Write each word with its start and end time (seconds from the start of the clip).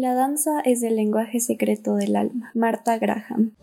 La 0.00 0.14
danza 0.14 0.62
es 0.64 0.82
el 0.82 0.96
lenguaje 0.96 1.40
secreto 1.40 1.94
del 1.94 2.16
alma. 2.16 2.52
Marta 2.54 2.96
Graham. 2.96 3.54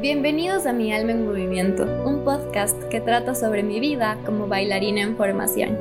Bienvenidos 0.00 0.66
a 0.66 0.72
Mi 0.72 0.92
Alma 0.92 1.10
en 1.10 1.26
Movimiento, 1.26 1.82
un 2.06 2.22
podcast 2.22 2.80
que 2.84 3.00
trata 3.00 3.34
sobre 3.34 3.64
mi 3.64 3.80
vida 3.80 4.16
como 4.24 4.46
bailarina 4.46 5.02
en 5.02 5.16
formación. 5.16 5.76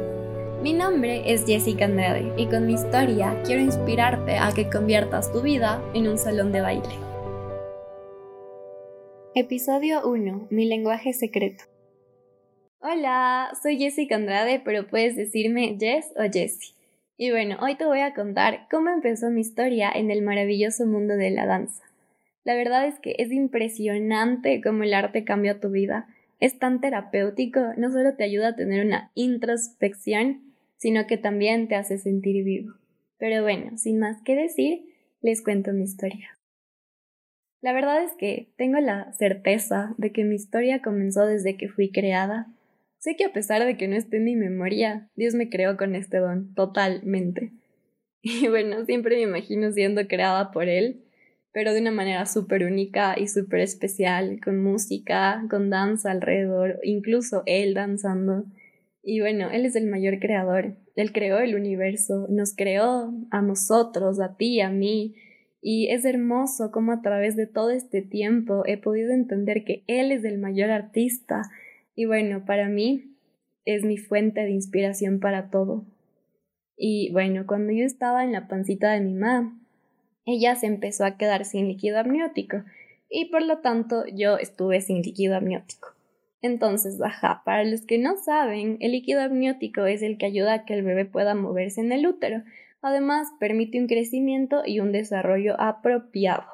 Mi 0.64 0.74
nombre 0.74 1.32
es 1.32 1.46
Jessica 1.46 1.86
Andrade 1.86 2.34
y 2.38 2.48
con 2.48 2.66
mi 2.66 2.74
historia 2.74 3.40
quiero 3.46 3.62
inspirarte 3.62 4.38
a 4.38 4.52
que 4.52 4.68
conviertas 4.68 5.32
tu 5.32 5.44
vida 5.44 5.80
en 5.94 6.08
un 6.08 6.18
salón 6.18 6.52
de 6.52 6.62
baile. 6.62 6.96
Episodio 9.36 10.10
1. 10.10 10.48
Mi 10.50 10.66
lenguaje 10.66 11.14
secreto. 11.14 11.66
Hola, 12.80 13.52
soy 13.62 13.78
Jessica 13.78 14.16
Andrade, 14.16 14.60
pero 14.66 14.88
puedes 14.88 15.16
decirme 15.16 15.78
Jess 15.80 16.08
o 16.18 16.24
Jessie. 16.24 16.74
Y 17.18 17.32
bueno, 17.32 17.58
hoy 17.62 17.76
te 17.76 17.86
voy 17.86 18.02
a 18.02 18.14
contar 18.14 18.68
cómo 18.70 18.90
empezó 18.90 19.30
mi 19.30 19.40
historia 19.40 19.90
en 19.90 20.12
el 20.12 20.22
maravilloso 20.22 20.86
mundo 20.86 21.16
de 21.16 21.32
la 21.32 21.46
danza. 21.46 21.84
La 22.44 22.56
verdad 22.56 22.86
es 22.88 23.00
que 23.00 23.16
es 23.18 23.32
impresionante 23.32 24.62
cómo 24.62 24.84
el 24.84 24.94
arte 24.94 25.24
cambia 25.24 25.62
tu 25.62 25.70
vida. 25.70 26.08
Es 26.42 26.60
tan 26.60 26.82
terapéutico, 26.82 27.62
no 27.78 27.90
solo 27.90 28.16
te 28.16 28.26
ayuda 28.26 28.50
a 28.50 28.56
tener 28.56 28.86
una 28.86 29.12
introspección, 29.16 30.54
sino 30.76 31.08
que 31.08 31.18
también 31.18 31.70
te 31.70 31.76
hace 31.76 31.98
sentir 31.98 32.44
vivo. 32.44 32.74
Pero 33.18 33.44
bueno, 33.44 33.78
sin 33.78 33.98
más 33.98 34.22
que 34.24 34.36
decir, 34.36 34.84
les 35.22 35.42
cuento 35.42 35.72
mi 35.72 35.84
historia. 35.84 36.38
La 37.62 37.72
verdad 37.72 38.04
es 38.04 38.12
que 38.18 38.52
tengo 38.58 38.80
la 38.80 39.14
certeza 39.14 39.96
de 39.98 40.12
que 40.12 40.26
mi 40.26 40.36
historia 40.36 40.82
comenzó 40.82 41.26
desde 41.26 41.56
que 41.56 41.70
fui 41.70 41.92
creada 41.92 42.48
Sé 43.06 43.16
que 43.16 43.26
a 43.26 43.32
pesar 43.32 43.64
de 43.64 43.78
que 43.78 43.88
no 43.88 43.96
esté 43.96 44.18
en 44.18 44.24
mi 44.24 44.36
memoria, 44.36 45.12
Dios 45.16 45.36
me 45.36 45.48
creó 45.48 45.78
con 45.78 45.94
este 45.94 46.18
don, 46.18 46.56
totalmente. 46.56 47.52
Y 48.24 48.48
bueno, 48.48 48.84
siempre 48.86 49.18
me 49.18 49.22
imagino 49.22 49.72
siendo 49.72 50.08
creada 50.08 50.50
por 50.50 50.68
Él, 50.68 51.04
pero 51.54 51.72
de 51.72 51.82
una 51.82 51.92
manera 51.92 52.26
súper 52.26 52.64
única 52.64 53.14
y 53.16 53.28
súper 53.28 53.60
especial, 53.60 54.40
con 54.44 54.64
música, 54.64 55.46
con 55.52 55.70
danza 55.70 56.10
alrededor, 56.10 56.80
incluso 56.82 57.44
Él 57.46 57.76
danzando. 57.76 58.46
Y 59.04 59.20
bueno, 59.20 59.52
Él 59.52 59.68
es 59.68 59.76
el 59.76 59.86
mayor 59.86 60.20
creador. 60.20 60.76
Él 60.96 61.12
creó 61.12 61.38
el 61.38 61.54
universo, 61.54 62.26
nos 62.32 62.56
creó 62.56 63.14
a 63.30 63.44
nosotros, 63.44 64.20
a 64.20 64.36
ti, 64.36 64.62
a 64.62 64.72
mí. 64.72 65.14
Y 65.62 65.90
es 65.92 66.06
hermoso 66.06 66.72
cómo 66.72 66.92
a 66.92 67.04
través 67.04 67.36
de 67.36 67.46
todo 67.46 67.70
este 67.70 68.02
tiempo 68.02 68.64
he 68.66 68.78
podido 68.78 69.12
entender 69.14 69.64
que 69.64 69.84
Él 69.86 70.12
es 70.12 70.24
el 70.24 70.40
mayor 70.40 70.72
artista 70.72 71.44
y 71.96 72.06
bueno, 72.06 72.46
para 72.46 72.70
mí 72.70 73.16
es 73.66 73.84
mi 73.84 73.98
fuente 73.98 74.42
de 74.42 74.52
inspiración 74.52 75.20
para 75.20 75.50
todo. 75.50 75.86
Y 76.78 77.12
bueno, 77.12 77.46
cuando 77.48 77.72
yo 77.72 77.86
estaba 77.86 78.24
en 78.24 78.34
la 78.34 78.48
pancita 78.48 78.92
de 78.92 79.02
mi 79.02 79.14
mamá, 79.14 79.58
ella 80.26 80.56
se 80.56 80.68
empezó 80.68 81.06
a 81.06 81.18
quedar 81.18 81.46
sin 81.46 81.68
líquido 81.68 82.00
amniótico 82.00 82.64
y 83.10 83.26
por 83.26 83.44
lo 83.44 83.60
tanto 83.60 84.04
yo 84.14 84.38
estuve 84.38 84.82
sin 84.82 85.02
líquido 85.02 85.38
amniótico. 85.38 85.90
Entonces, 86.42 87.02
ajá, 87.02 87.42
para 87.46 87.64
los 87.64 87.86
que 87.86 87.98
no 87.98 88.18
saben, 88.18 88.78
el 88.82 88.92
líquido 88.92 89.22
amniótico 89.22 89.86
es 89.86 90.02
el 90.02 90.18
que 90.18 90.26
ayuda 90.26 90.54
a 90.54 90.66
que 90.66 90.74
el 90.74 90.84
bebé 90.84 91.06
pueda 91.06 91.34
moverse 91.34 91.82
en 91.82 91.92
el 91.92 92.06
útero. 92.06 92.44
Además, 92.82 93.30
permite 93.40 93.80
un 93.80 93.88
crecimiento 93.88 94.62
y 94.64 94.80
un 94.80 94.92
desarrollo 94.92 95.60
apropiado. 95.60 96.46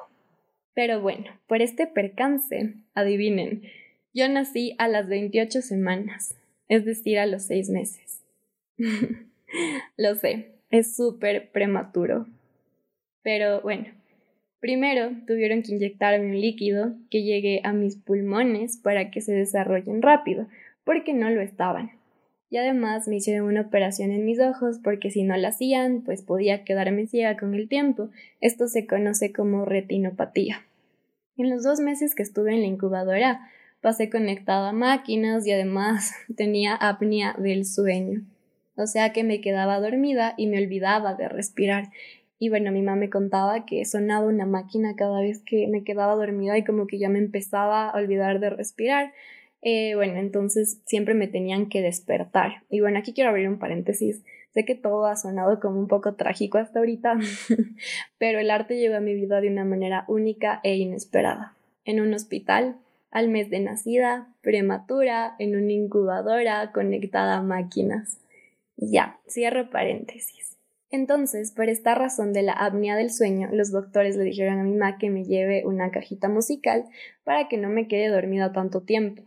Pero 0.74 1.02
bueno, 1.02 1.26
por 1.46 1.60
este 1.60 1.86
percance, 1.86 2.76
adivinen, 2.94 3.62
yo 4.14 4.28
nací 4.28 4.74
a 4.78 4.88
las 4.88 5.08
28 5.08 5.62
semanas, 5.62 6.34
es 6.68 6.84
decir, 6.84 7.18
a 7.18 7.26
los 7.26 7.44
6 7.44 7.70
meses. 7.70 8.22
Lo 9.96 10.14
sé, 10.14 10.52
es 10.70 10.96
súper 10.96 11.50
prematuro. 11.50 12.26
Pero 13.22 13.60
bueno, 13.60 13.86
primero 14.60 15.10
tuvieron 15.26 15.62
que 15.62 15.72
inyectarme 15.72 16.26
un 16.26 16.40
líquido 16.40 16.94
que 17.10 17.22
llegue 17.22 17.60
a 17.64 17.72
mis 17.72 17.96
pulmones 17.96 18.76
para 18.76 19.10
que 19.10 19.20
se 19.20 19.32
desarrollen 19.32 20.02
rápido, 20.02 20.46
porque 20.84 21.14
no 21.14 21.30
lo 21.30 21.40
estaban. 21.40 21.92
Y 22.50 22.58
además 22.58 23.08
me 23.08 23.16
hicieron 23.16 23.46
una 23.46 23.62
operación 23.62 24.10
en 24.10 24.26
mis 24.26 24.38
ojos 24.38 24.78
porque 24.82 25.10
si 25.10 25.22
no 25.22 25.34
la 25.38 25.48
hacían, 25.48 26.02
pues 26.02 26.22
podía 26.22 26.64
quedarme 26.64 27.06
ciega 27.06 27.38
con 27.38 27.54
el 27.54 27.66
tiempo. 27.66 28.10
Esto 28.42 28.66
se 28.68 28.86
conoce 28.86 29.32
como 29.32 29.64
retinopatía. 29.64 30.66
En 31.38 31.48
los 31.48 31.62
dos 31.62 31.80
meses 31.80 32.14
que 32.14 32.22
estuve 32.22 32.52
en 32.52 32.60
la 32.60 32.66
incubadora, 32.66 33.48
pasé 33.82 34.08
conectada 34.08 34.70
a 34.70 34.72
máquinas 34.72 35.46
y 35.46 35.52
además 35.52 36.14
tenía 36.36 36.74
apnea 36.74 37.34
del 37.38 37.66
sueño. 37.66 38.22
O 38.76 38.86
sea 38.86 39.12
que 39.12 39.24
me 39.24 39.42
quedaba 39.42 39.80
dormida 39.80 40.32
y 40.38 40.46
me 40.46 40.62
olvidaba 40.62 41.14
de 41.14 41.28
respirar. 41.28 41.90
Y 42.38 42.48
bueno, 42.48 42.72
mi 42.72 42.80
mamá 42.80 42.96
me 42.96 43.10
contaba 43.10 43.66
que 43.66 43.84
sonaba 43.84 44.26
una 44.26 44.46
máquina 44.46 44.96
cada 44.96 45.20
vez 45.20 45.42
que 45.44 45.68
me 45.68 45.84
quedaba 45.84 46.14
dormida 46.14 46.56
y 46.56 46.64
como 46.64 46.86
que 46.86 46.98
ya 46.98 47.08
me 47.08 47.18
empezaba 47.18 47.90
a 47.90 47.96
olvidar 47.96 48.40
de 48.40 48.50
respirar. 48.50 49.12
Eh, 49.60 49.94
bueno, 49.94 50.18
entonces 50.18 50.80
siempre 50.86 51.14
me 51.14 51.28
tenían 51.28 51.68
que 51.68 51.82
despertar. 51.82 52.64
Y 52.70 52.80
bueno, 52.80 52.98
aquí 52.98 53.12
quiero 53.12 53.30
abrir 53.30 53.48
un 53.48 53.58
paréntesis. 53.58 54.24
Sé 54.54 54.64
que 54.64 54.74
todo 54.74 55.06
ha 55.06 55.16
sonado 55.16 55.60
como 55.60 55.78
un 55.78 55.88
poco 55.88 56.14
trágico 56.14 56.58
hasta 56.58 56.80
ahorita, 56.80 57.18
pero 58.18 58.40
el 58.40 58.50
arte 58.50 58.76
llegó 58.76 58.96
a 58.96 59.00
mi 59.00 59.14
vida 59.14 59.40
de 59.40 59.48
una 59.48 59.64
manera 59.64 60.04
única 60.08 60.60
e 60.62 60.76
inesperada. 60.76 61.54
En 61.84 62.00
un 62.00 62.12
hospital, 62.12 62.76
al 63.12 63.28
mes 63.28 63.50
de 63.50 63.60
nacida, 63.60 64.34
prematura, 64.40 65.36
en 65.38 65.54
una 65.54 65.70
incubadora, 65.70 66.72
conectada 66.72 67.36
a 67.36 67.42
máquinas. 67.42 68.18
Ya, 68.76 69.20
cierro 69.28 69.70
paréntesis. 69.70 70.56
Entonces, 70.90 71.52
por 71.52 71.68
esta 71.68 71.94
razón 71.94 72.32
de 72.32 72.42
la 72.42 72.52
apnea 72.52 72.96
del 72.96 73.10
sueño, 73.10 73.48
los 73.52 73.70
doctores 73.70 74.16
le 74.16 74.24
dijeron 74.24 74.58
a 74.58 74.64
mi 74.64 74.72
mamá 74.72 74.98
que 74.98 75.10
me 75.10 75.24
lleve 75.24 75.64
una 75.64 75.90
cajita 75.90 76.28
musical 76.28 76.84
para 77.22 77.48
que 77.48 77.58
no 77.58 77.68
me 77.68 77.86
quede 77.86 78.08
dormida 78.08 78.52
tanto 78.52 78.82
tiempo. 78.82 79.22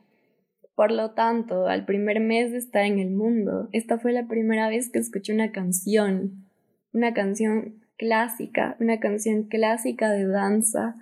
Por 0.76 0.92
lo 0.92 1.12
tanto, 1.12 1.68
al 1.68 1.86
primer 1.86 2.20
mes 2.20 2.52
de 2.52 2.58
estar 2.58 2.86
en 2.86 3.00
el 3.00 3.12
mundo, 3.12 3.70
esta 3.72 3.98
fue 3.98 4.12
la 4.12 4.28
primera 4.28 4.68
vez 4.68 4.92
que 4.92 5.00
escuché 5.00 5.34
una 5.34 5.52
canción, 5.52 6.46
una 6.92 7.14
canción 7.14 7.84
clásica, 7.98 8.76
una 8.80 9.00
canción 9.00 9.44
clásica 9.44 10.12
de 10.12 10.28
danza, 10.28 10.98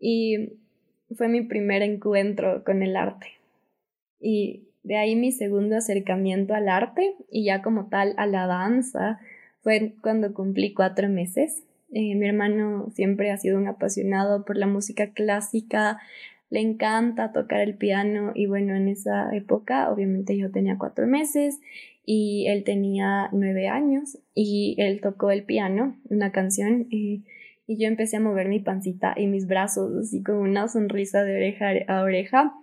y 0.00 0.58
fue 1.16 1.28
mi 1.28 1.42
primer 1.42 1.82
encuentro 1.82 2.64
con 2.64 2.82
el 2.82 2.96
arte. 2.96 3.26
Y 4.20 4.68
de 4.82 4.96
ahí 4.96 5.16
mi 5.16 5.32
segundo 5.32 5.76
acercamiento 5.76 6.54
al 6.54 6.68
arte 6.68 7.14
y 7.30 7.44
ya 7.44 7.62
como 7.62 7.88
tal 7.88 8.14
a 8.16 8.26
la 8.26 8.46
danza 8.46 9.20
fue 9.62 9.94
cuando 10.02 10.34
cumplí 10.34 10.74
cuatro 10.74 11.08
meses. 11.08 11.64
Eh, 11.92 12.14
mi 12.14 12.26
hermano 12.26 12.90
siempre 12.94 13.30
ha 13.30 13.36
sido 13.36 13.58
un 13.58 13.66
apasionado 13.66 14.44
por 14.44 14.56
la 14.56 14.66
música 14.66 15.12
clásica, 15.12 15.98
le 16.50 16.60
encanta 16.60 17.32
tocar 17.32 17.60
el 17.60 17.74
piano 17.74 18.32
y 18.34 18.46
bueno, 18.46 18.74
en 18.74 18.88
esa 18.88 19.34
época 19.34 19.90
obviamente 19.90 20.36
yo 20.36 20.50
tenía 20.50 20.76
cuatro 20.78 21.06
meses 21.06 21.60
y 22.04 22.46
él 22.48 22.64
tenía 22.64 23.28
nueve 23.32 23.68
años 23.68 24.18
y 24.34 24.76
él 24.78 25.00
tocó 25.00 25.30
el 25.30 25.44
piano, 25.44 25.96
una 26.10 26.30
canción. 26.32 26.86
y 26.90 27.24
y 27.66 27.78
yo 27.78 27.88
empecé 27.88 28.16
a 28.16 28.20
mover 28.20 28.48
mi 28.48 28.60
pancita 28.60 29.14
y 29.16 29.26
mis 29.26 29.46
brazos 29.46 29.94
así 29.96 30.22
con 30.22 30.36
una 30.36 30.68
sonrisa 30.68 31.24
de 31.24 31.36
oreja 31.36 31.72
a 31.88 32.02
oreja. 32.02 32.54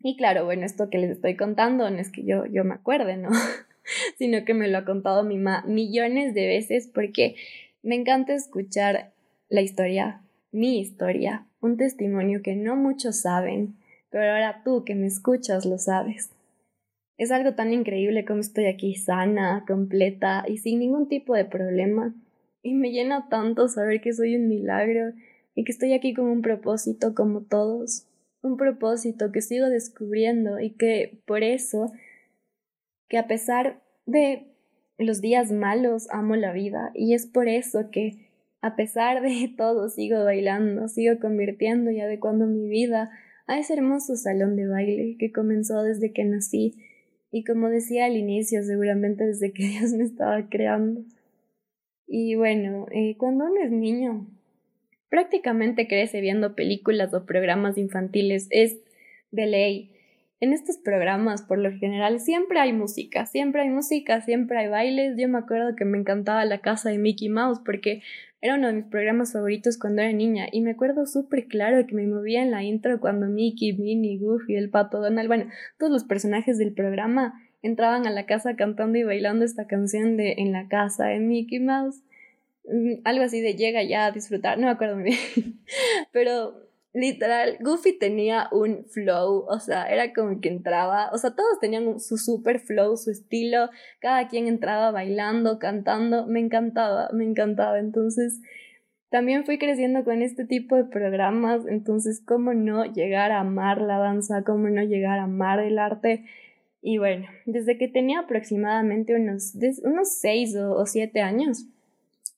Y 0.00 0.16
claro, 0.16 0.44
bueno, 0.44 0.66
esto 0.66 0.90
que 0.90 0.98
les 0.98 1.10
estoy 1.10 1.36
contando 1.36 1.88
no 1.88 1.98
es 1.98 2.10
que 2.10 2.24
yo, 2.24 2.46
yo 2.46 2.64
me 2.64 2.74
acuerde, 2.74 3.16
¿no? 3.16 3.30
sino 4.18 4.44
que 4.44 4.54
me 4.54 4.68
lo 4.68 4.78
ha 4.78 4.84
contado 4.84 5.24
mi 5.24 5.38
mamá 5.38 5.64
millones 5.66 6.34
de 6.34 6.46
veces 6.46 6.90
porque 6.92 7.36
me 7.82 7.94
encanta 7.94 8.34
escuchar 8.34 9.12
la 9.48 9.60
historia, 9.60 10.22
mi 10.52 10.78
historia, 10.80 11.46
un 11.60 11.76
testimonio 11.76 12.42
que 12.42 12.56
no 12.56 12.76
muchos 12.76 13.20
saben, 13.20 13.76
pero 14.10 14.32
ahora 14.32 14.62
tú 14.64 14.84
que 14.84 14.94
me 14.94 15.06
escuchas 15.06 15.64
lo 15.66 15.78
sabes. 15.78 16.30
Es 17.16 17.30
algo 17.30 17.54
tan 17.54 17.72
increíble 17.72 18.24
como 18.24 18.40
estoy 18.40 18.66
aquí 18.66 18.94
sana, 18.94 19.64
completa 19.66 20.44
y 20.48 20.58
sin 20.58 20.80
ningún 20.80 21.08
tipo 21.08 21.34
de 21.34 21.44
problema. 21.44 22.14
Y 22.64 22.72
me 22.72 22.92
llena 22.92 23.28
tanto 23.28 23.68
saber 23.68 24.00
que 24.00 24.14
soy 24.14 24.36
un 24.36 24.48
milagro 24.48 25.12
y 25.54 25.64
que 25.64 25.70
estoy 25.70 25.92
aquí 25.92 26.14
con 26.14 26.24
un 26.24 26.40
propósito 26.40 27.14
como 27.14 27.42
todos. 27.42 28.08
Un 28.40 28.56
propósito 28.56 29.32
que 29.32 29.42
sigo 29.42 29.68
descubriendo 29.68 30.58
y 30.58 30.70
que 30.70 31.20
por 31.26 31.42
eso, 31.42 31.92
que 33.06 33.18
a 33.18 33.26
pesar 33.26 33.82
de 34.06 34.46
los 34.96 35.20
días 35.20 35.52
malos, 35.52 36.08
amo 36.10 36.36
la 36.36 36.52
vida. 36.52 36.90
Y 36.94 37.12
es 37.12 37.26
por 37.26 37.48
eso 37.48 37.90
que, 37.90 38.30
a 38.62 38.76
pesar 38.76 39.20
de 39.20 39.52
todo, 39.58 39.90
sigo 39.90 40.24
bailando, 40.24 40.88
sigo 40.88 41.20
convirtiendo 41.20 41.90
y 41.90 42.00
adecuando 42.00 42.46
mi 42.46 42.66
vida 42.66 43.10
a 43.46 43.58
ese 43.58 43.74
hermoso 43.74 44.16
salón 44.16 44.56
de 44.56 44.66
baile 44.66 45.16
que 45.18 45.32
comenzó 45.32 45.82
desde 45.82 46.14
que 46.14 46.24
nací. 46.24 46.76
Y 47.30 47.44
como 47.44 47.68
decía 47.68 48.06
al 48.06 48.16
inicio, 48.16 48.62
seguramente 48.62 49.26
desde 49.26 49.52
que 49.52 49.64
Dios 49.68 49.92
me 49.92 50.04
estaba 50.04 50.48
creando. 50.48 51.02
Y 52.06 52.34
bueno, 52.34 52.86
eh, 52.90 53.16
cuando 53.16 53.46
uno 53.46 53.62
es 53.62 53.70
niño, 53.70 54.26
prácticamente 55.08 55.86
crece 55.86 56.20
viendo 56.20 56.54
películas 56.54 57.14
o 57.14 57.24
programas 57.24 57.78
infantiles, 57.78 58.48
es 58.50 58.78
de 59.30 59.46
ley. 59.46 59.90
en 60.40 60.52
estos 60.52 60.76
programas, 60.76 61.42
por 61.42 61.58
lo 61.58 61.72
general, 61.72 62.20
siempre 62.20 62.58
hay 62.58 62.72
música, 62.72 63.24
siempre 63.24 63.62
hay 63.62 63.70
música, 63.70 64.20
siempre 64.20 64.58
hay 64.58 64.68
bailes. 64.68 65.16
Yo 65.16 65.28
me 65.28 65.38
acuerdo 65.38 65.74
que 65.74 65.86
me 65.86 65.96
encantaba 65.96 66.44
la 66.44 66.58
casa 66.58 66.90
de 66.90 66.98
Mickey 66.98 67.30
Mouse 67.30 67.60
porque 67.64 68.02
era 68.44 68.56
uno 68.56 68.66
de 68.66 68.74
mis 68.74 68.84
programas 68.84 69.32
favoritos 69.32 69.78
cuando 69.78 70.02
era 70.02 70.12
niña 70.12 70.48
y 70.52 70.60
me 70.60 70.72
acuerdo 70.72 71.06
súper 71.06 71.46
claro 71.46 71.86
que 71.86 71.94
me 71.94 72.06
movía 72.06 72.42
en 72.42 72.50
la 72.50 72.62
intro 72.62 73.00
cuando 73.00 73.26
Mickey, 73.26 73.72
Minnie, 73.72 74.18
Goofy, 74.18 74.56
el 74.56 74.68
pato 74.68 75.00
Donald, 75.00 75.28
bueno, 75.28 75.46
todos 75.78 75.90
los 75.90 76.04
personajes 76.04 76.58
del 76.58 76.74
programa 76.74 77.40
entraban 77.66 78.06
a 78.06 78.10
la 78.10 78.26
casa 78.26 78.56
cantando 78.56 78.98
y 78.98 79.04
bailando 79.04 79.44
esta 79.44 79.66
canción 79.66 80.16
de 80.16 80.34
En 80.38 80.52
la 80.52 80.68
casa 80.68 81.06
de 81.06 81.18
Mickey 81.18 81.60
Mouse. 81.60 82.02
Mm, 82.66 83.00
algo 83.04 83.24
así 83.24 83.40
de 83.40 83.54
llega 83.54 83.82
ya 83.82 84.06
a 84.06 84.12
disfrutar, 84.12 84.58
no 84.58 84.66
me 84.66 84.72
acuerdo 84.72 84.96
bien, 84.96 85.18
pero 86.12 86.64
literal, 86.94 87.58
Goofy 87.60 87.98
tenía 87.98 88.48
un 88.52 88.86
flow, 88.86 89.44
o 89.48 89.58
sea, 89.58 89.84
era 89.86 90.14
como 90.14 90.40
que 90.40 90.48
entraba, 90.48 91.10
o 91.12 91.18
sea, 91.18 91.34
todos 91.34 91.58
tenían 91.60 92.00
su 92.00 92.16
super 92.16 92.60
flow, 92.60 92.96
su 92.96 93.10
estilo, 93.10 93.68
cada 93.98 94.28
quien 94.28 94.46
entraba 94.46 94.92
bailando, 94.92 95.58
cantando, 95.58 96.26
me 96.26 96.40
encantaba, 96.40 97.10
me 97.12 97.24
encantaba, 97.24 97.78
entonces 97.80 98.40
también 99.10 99.44
fui 99.44 99.58
creciendo 99.58 100.02
con 100.02 100.22
este 100.22 100.44
tipo 100.44 100.74
de 100.74 100.84
programas, 100.84 101.66
entonces 101.66 102.20
cómo 102.24 102.52
no 102.54 102.84
llegar 102.84 103.30
a 103.30 103.40
amar 103.40 103.80
la 103.80 103.98
danza, 103.98 104.42
cómo 104.42 104.68
no 104.68 104.82
llegar 104.82 105.20
a 105.20 105.24
amar 105.24 105.60
el 105.60 105.78
arte. 105.78 106.24
Y 106.86 106.98
bueno, 106.98 107.26
desde 107.46 107.78
que 107.78 107.88
tenía 107.88 108.18
aproximadamente 108.18 109.14
unos, 109.14 109.54
unos 109.84 110.18
seis 110.20 110.54
o 110.54 110.84
siete 110.84 111.22
años, 111.22 111.64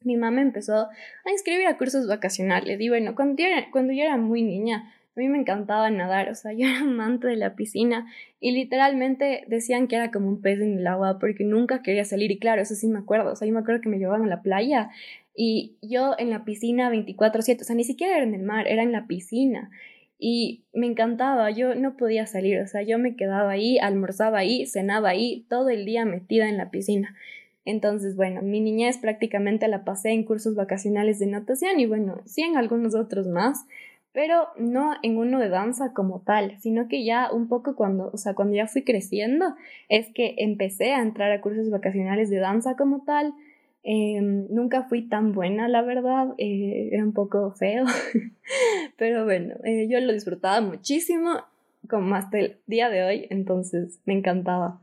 mi 0.05 0.17
mamá 0.17 0.41
empezó 0.41 0.77
a 0.77 1.31
inscribir 1.33 1.67
a 1.67 1.77
cursos 1.77 2.07
vacacionales. 2.07 2.81
Y 2.81 2.89
bueno, 2.89 3.17
cuando 3.17 3.43
yo, 3.43 3.49
era, 3.49 3.69
cuando 3.73 3.93
yo 3.93 4.05
era 4.05 4.17
muy 4.17 4.43
niña, 4.43 4.95
a 5.17 5.21
mí 5.21 5.29
me 5.29 5.39
encantaba 5.39 5.91
nadar, 5.91 6.29
o 6.29 6.37
sea, 6.37 6.53
yo 6.53 6.61
era 6.69 6.83
amante 6.83 7.27
de 7.27 7.35
la 7.35 7.57
piscina. 7.57 8.07
Y 8.39 8.53
literalmente 8.53 9.43
decían 9.49 9.89
que 9.89 9.97
era 9.97 10.13
como 10.13 10.29
un 10.29 10.41
pez 10.41 10.61
en 10.61 10.79
el 10.79 10.87
agua 10.87 11.19
porque 11.19 11.43
nunca 11.43 11.83
quería 11.83 12.05
salir. 12.05 12.31
Y 12.31 12.39
claro, 12.39 12.63
eso 12.63 12.77
sí 12.77 12.87
me 12.87 13.01
acuerdo, 13.01 13.33
o 13.33 13.35
sea, 13.35 13.49
yo 13.49 13.53
me 13.53 13.59
acuerdo 13.59 13.81
que 13.81 13.89
me 13.89 13.99
llevaban 13.99 14.23
a 14.23 14.29
la 14.29 14.43
playa. 14.43 14.91
Y 15.35 15.75
yo 15.83 16.15
en 16.19 16.31
la 16.31 16.45
piscina 16.45 16.89
24/7, 16.89 17.63
o 17.63 17.65
sea, 17.65 17.75
ni 17.75 17.83
siquiera 17.83 18.15
era 18.15 18.25
en 18.25 18.35
el 18.35 18.45
mar, 18.45 18.69
era 18.69 18.85
en 18.85 18.93
la 18.93 19.09
piscina 19.09 19.73
y 20.19 20.65
me 20.73 20.87
encantaba, 20.87 21.51
yo 21.51 21.75
no 21.75 21.97
podía 21.97 22.27
salir, 22.27 22.61
o 22.61 22.67
sea, 22.67 22.83
yo 22.83 22.99
me 22.99 23.17
quedaba 23.17 23.51
ahí, 23.51 23.79
almorzaba 23.79 24.39
ahí, 24.39 24.67
cenaba 24.67 25.11
ahí, 25.11 25.45
todo 25.49 25.69
el 25.69 25.85
día 25.85 26.05
metida 26.05 26.49
en 26.49 26.57
la 26.57 26.71
piscina. 26.71 27.15
Entonces, 27.65 28.17
bueno, 28.17 28.43
mi 28.43 28.61
niñez 28.61 28.99
prácticamente 28.99 29.67
la 29.69 29.85
pasé 29.85 30.11
en 30.11 30.25
cursos 30.25 30.55
vacacionales 30.55 31.19
de 31.19 31.27
natación 31.27 31.81
y 31.81 31.87
bueno, 31.87 32.23
sí 32.25 32.43
en 32.43 32.57
algunos 32.57 32.95
otros 32.95 33.27
más, 33.27 33.67
pero 34.13 34.49
no 34.57 34.95
en 35.03 35.19
uno 35.19 35.39
de 35.41 35.51
danza 35.51 35.93
como 35.93 36.21
tal, 36.21 36.59
sino 36.61 36.89
que 36.89 37.05
ya 37.05 37.31
un 37.31 37.49
poco 37.49 37.77
cuando, 37.77 38.11
o 38.15 38.17
sea, 38.17 38.35
cuando 38.35 38.55
ya 38.55 38.67
fui 38.67 38.83
creciendo, 38.83 39.55
es 39.91 40.07
que 40.15 40.37
empecé 40.39 40.95
a 40.95 41.03
entrar 41.03 41.31
a 41.33 41.43
cursos 41.43 41.69
vacacionales 41.69 42.31
de 42.31 42.39
danza 42.39 42.77
como 42.77 43.03
tal. 43.05 43.35
Em, 43.89 44.49
nunca 44.51 44.83
fui 44.83 45.03
tan 45.03 45.31
buena, 45.31 45.69
la 45.69 45.81
verdad, 45.81 46.35
eh, 46.39 46.89
era 46.91 47.05
un 47.05 47.13
poco 47.13 47.53
feo, 47.53 47.85
pero 48.99 49.25
bueno, 49.25 49.55
eh, 49.63 49.87
yo 49.89 50.01
lo 50.01 50.13
disfrutaba 50.13 50.61
muchísimo, 50.61 51.37
como 51.89 52.17
hasta 52.17 52.41
el 52.41 52.57
día 52.67 52.89
de 52.91 53.05
hoy, 53.05 53.27
entonces 53.31 54.01
me 54.05 54.15
encantaba. 54.15 54.81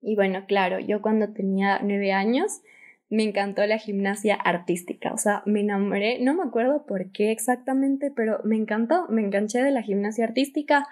Y 0.00 0.14
bueno, 0.16 0.46
claro, 0.48 0.78
yo 0.78 1.02
cuando 1.02 1.34
tenía 1.34 1.80
nueve 1.82 2.12
años 2.12 2.62
me 3.10 3.22
encantó 3.22 3.66
la 3.66 3.76
gimnasia 3.76 4.34
artística, 4.34 5.12
o 5.12 5.18
sea, 5.18 5.42
me 5.44 5.60
enamoré, 5.60 6.18
no 6.18 6.32
me 6.32 6.44
acuerdo 6.44 6.86
por 6.86 7.12
qué 7.12 7.30
exactamente, 7.30 8.10
pero 8.10 8.40
me 8.44 8.56
encantó, 8.56 9.08
me 9.10 9.20
enganché 9.20 9.62
de 9.62 9.72
la 9.72 9.82
gimnasia 9.82 10.24
artística 10.24 10.88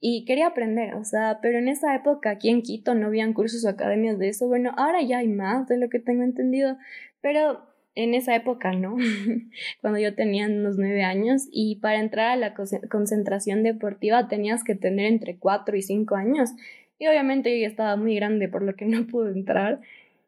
y 0.00 0.24
quería 0.24 0.48
aprender, 0.48 0.94
o 0.94 1.04
sea, 1.04 1.38
pero 1.40 1.58
en 1.58 1.68
esa 1.68 1.94
época 1.94 2.30
aquí 2.30 2.50
en 2.50 2.62
Quito 2.62 2.94
no 2.94 3.06
habían 3.06 3.32
cursos 3.32 3.64
o 3.64 3.68
academias 3.68 4.18
de 4.18 4.28
eso, 4.28 4.46
bueno, 4.46 4.72
ahora 4.76 5.02
ya 5.02 5.18
hay 5.18 5.28
más 5.28 5.68
de 5.68 5.78
lo 5.78 5.88
que 5.88 5.98
tengo 5.98 6.22
entendido, 6.22 6.76
pero 7.20 7.62
en 7.94 8.14
esa 8.14 8.36
época 8.36 8.72
no, 8.72 8.96
cuando 9.80 9.98
yo 9.98 10.14
tenía 10.14 10.46
unos 10.46 10.76
nueve 10.76 11.02
años 11.02 11.48
y 11.50 11.76
para 11.76 11.98
entrar 12.00 12.30
a 12.30 12.36
la 12.36 12.54
concentración 12.90 13.62
deportiva 13.62 14.28
tenías 14.28 14.64
que 14.64 14.74
tener 14.74 15.06
entre 15.06 15.38
cuatro 15.38 15.76
y 15.76 15.82
cinco 15.82 16.14
años 16.14 16.50
y 16.98 17.06
obviamente 17.06 17.52
yo 17.52 17.62
ya 17.62 17.68
estaba 17.68 17.96
muy 17.96 18.14
grande, 18.14 18.48
por 18.48 18.62
lo 18.62 18.74
que 18.74 18.86
no 18.86 19.06
pude 19.06 19.32
entrar. 19.32 19.80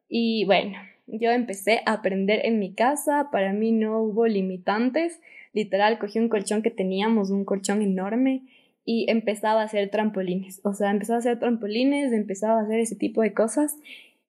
Y 0.09 0.45
bueno, 0.45 0.77
yo 1.07 1.31
empecé 1.31 1.81
a 1.87 1.95
aprender 1.95 2.41
en 2.45 2.59
mi 2.59 2.75
casa, 2.75 3.29
para 3.33 3.53
mí 3.53 3.73
no 3.73 4.01
hubo 4.03 4.27
limitantes. 4.27 5.21
Literal, 5.53 5.99
cogí 5.99 6.19
un 6.19 6.29
colchón 6.29 6.63
que 6.63 6.71
teníamos, 6.71 7.31
un 7.31 7.45
colchón 7.45 7.83
enorme, 7.83 8.43
y 8.91 9.05
empezaba 9.11 9.61
a 9.61 9.65
hacer 9.65 9.91
trampolines. 9.91 10.63
O 10.65 10.73
sea, 10.73 10.91
empezaba 10.91 11.17
a 11.17 11.19
hacer 11.19 11.39
trampolines, 11.39 12.11
empezaba 12.11 12.59
a 12.59 12.63
hacer 12.63 12.81
ese 12.81 12.97
tipo 12.97 13.21
de 13.21 13.35
cosas. 13.35 13.77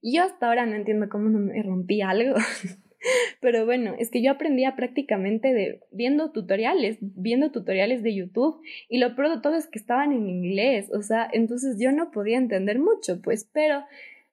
Yo 0.03 0.21
hasta 0.21 0.49
ahora 0.49 0.65
no 0.65 0.75
entiendo 0.75 1.07
cómo 1.07 1.29
no 1.29 1.39
me 1.39 1.63
rompí 1.63 2.01
algo. 2.01 2.35
Pero 3.39 3.65
bueno, 3.65 3.95
es 3.97 4.11
que 4.11 4.21
yo 4.21 4.31
aprendía 4.31 4.75
prácticamente 4.75 5.53
de 5.53 5.79
viendo 5.91 6.31
tutoriales, 6.31 6.97
viendo 6.99 7.51
tutoriales 7.51 8.03
de 8.03 8.13
YouTube 8.13 8.59
y 8.89 8.97
lo 8.97 9.15
peor 9.15 9.29
de 9.29 9.41
todo 9.41 9.55
es 9.55 9.65
que 9.65 9.79
estaban 9.79 10.11
en 10.11 10.27
inglés, 10.27 10.91
o 10.93 11.01
sea, 11.03 11.29
entonces 11.31 11.77
yo 11.79 11.93
no 11.93 12.11
podía 12.11 12.37
entender 12.37 12.79
mucho, 12.79 13.21
pues, 13.21 13.49
pero 13.53 13.85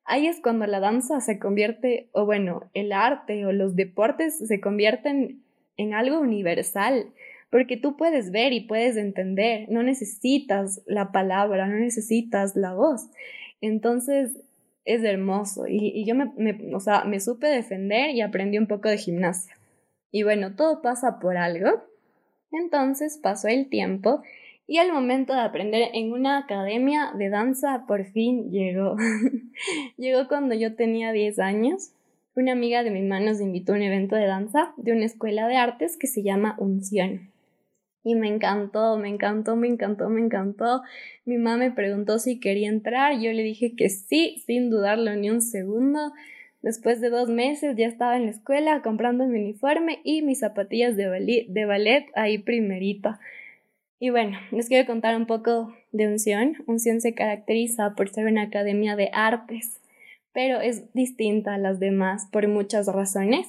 ahí 0.04 0.26
es 0.26 0.40
cuando 0.40 0.66
la 0.66 0.80
danza 0.80 1.20
se 1.20 1.38
convierte, 1.38 2.08
o 2.10 2.26
bueno, 2.26 2.68
el 2.74 2.90
arte 2.90 3.46
o 3.46 3.52
los 3.52 3.76
deportes 3.76 4.38
se 4.38 4.60
convierten 4.60 5.44
en 5.76 5.94
algo 5.94 6.18
universal, 6.18 7.12
porque 7.50 7.76
tú 7.76 7.96
puedes 7.96 8.30
ver 8.30 8.52
y 8.52 8.66
puedes 8.66 8.96
entender, 8.96 9.66
no 9.70 9.82
necesitas 9.82 10.82
la 10.86 11.12
palabra, 11.12 11.66
no 11.66 11.76
necesitas 11.76 12.56
la 12.56 12.74
voz. 12.74 13.08
Entonces, 13.60 14.36
es 14.86 15.02
hermoso. 15.02 15.66
Y, 15.68 16.04
yo 16.06 16.14
me, 16.14 16.32
o 16.74 16.80
sea, 16.80 17.04
me 17.04 17.20
supe 17.20 17.48
defender 17.48 18.14
y 18.14 18.22
aprendí 18.22 18.56
un 18.58 18.66
poco 18.66 18.88
de 18.88 18.96
gimnasia. 18.98 19.54
Y 20.10 20.22
bueno, 20.22 20.54
todo 20.54 20.80
pasa 20.80 21.18
por 21.18 21.36
algo. 21.36 21.82
Entonces 22.52 23.18
pasó 23.22 23.48
el 23.48 23.68
tiempo 23.68 24.22
y 24.66 24.78
el 24.78 24.92
momento 24.92 25.34
de 25.34 25.40
aprender 25.40 25.90
en 25.92 26.12
una 26.12 26.38
academia 26.38 27.12
de 27.18 27.28
danza 27.28 27.84
por 27.86 28.04
fin 28.04 28.50
llegó. 28.50 28.96
llegó 29.96 30.28
cuando 30.28 30.54
yo 30.54 30.74
tenía 30.74 31.12
10 31.12 31.38
años. 31.40 31.92
Una 32.34 32.52
amiga 32.52 32.82
de 32.82 32.90
mis 32.90 33.04
manos 33.04 33.38
me 33.38 33.44
invitó 33.44 33.72
a 33.72 33.76
un 33.76 33.82
evento 33.82 34.14
de 34.14 34.26
danza 34.26 34.72
de 34.76 34.92
una 34.92 35.04
escuela 35.04 35.48
de 35.48 35.56
artes 35.56 35.96
que 35.96 36.06
se 36.06 36.22
llama 36.22 36.54
Unción 36.58 37.32
y 38.06 38.14
me 38.14 38.28
encantó, 38.28 38.96
me 38.98 39.08
encantó, 39.08 39.56
me 39.56 39.66
encantó, 39.66 40.08
me 40.08 40.20
encantó. 40.20 40.82
Mi 41.24 41.38
mamá 41.38 41.56
me 41.56 41.72
preguntó 41.72 42.20
si 42.20 42.38
quería 42.38 42.68
entrar, 42.68 43.18
yo 43.18 43.32
le 43.32 43.42
dije 43.42 43.74
que 43.74 43.88
sí, 43.88 44.44
sin 44.46 44.70
dudarlo 44.70 45.16
ni 45.16 45.28
un 45.28 45.42
segundo. 45.42 46.12
Después 46.62 47.00
de 47.00 47.10
dos 47.10 47.28
meses 47.28 47.74
ya 47.76 47.88
estaba 47.88 48.16
en 48.16 48.26
la 48.26 48.30
escuela 48.30 48.80
comprando 48.82 49.26
mi 49.26 49.40
uniforme 49.40 49.98
y 50.04 50.22
mis 50.22 50.38
zapatillas 50.38 50.96
de 50.96 51.08
ballet, 51.08 51.48
de 51.48 51.64
ballet 51.64 52.06
ahí 52.14 52.38
primerita. 52.38 53.18
Y 53.98 54.10
bueno, 54.10 54.38
les 54.52 54.68
quiero 54.68 54.86
contar 54.86 55.16
un 55.16 55.26
poco 55.26 55.74
de 55.90 56.06
Unción. 56.06 56.58
Unción 56.68 57.00
se 57.00 57.12
caracteriza 57.12 57.96
por 57.96 58.08
ser 58.08 58.26
una 58.26 58.42
academia 58.42 58.94
de 58.94 59.10
artes, 59.12 59.80
pero 60.32 60.60
es 60.60 60.94
distinta 60.94 61.54
a 61.54 61.58
las 61.58 61.80
demás 61.80 62.28
por 62.30 62.46
muchas 62.46 62.86
razones 62.86 63.48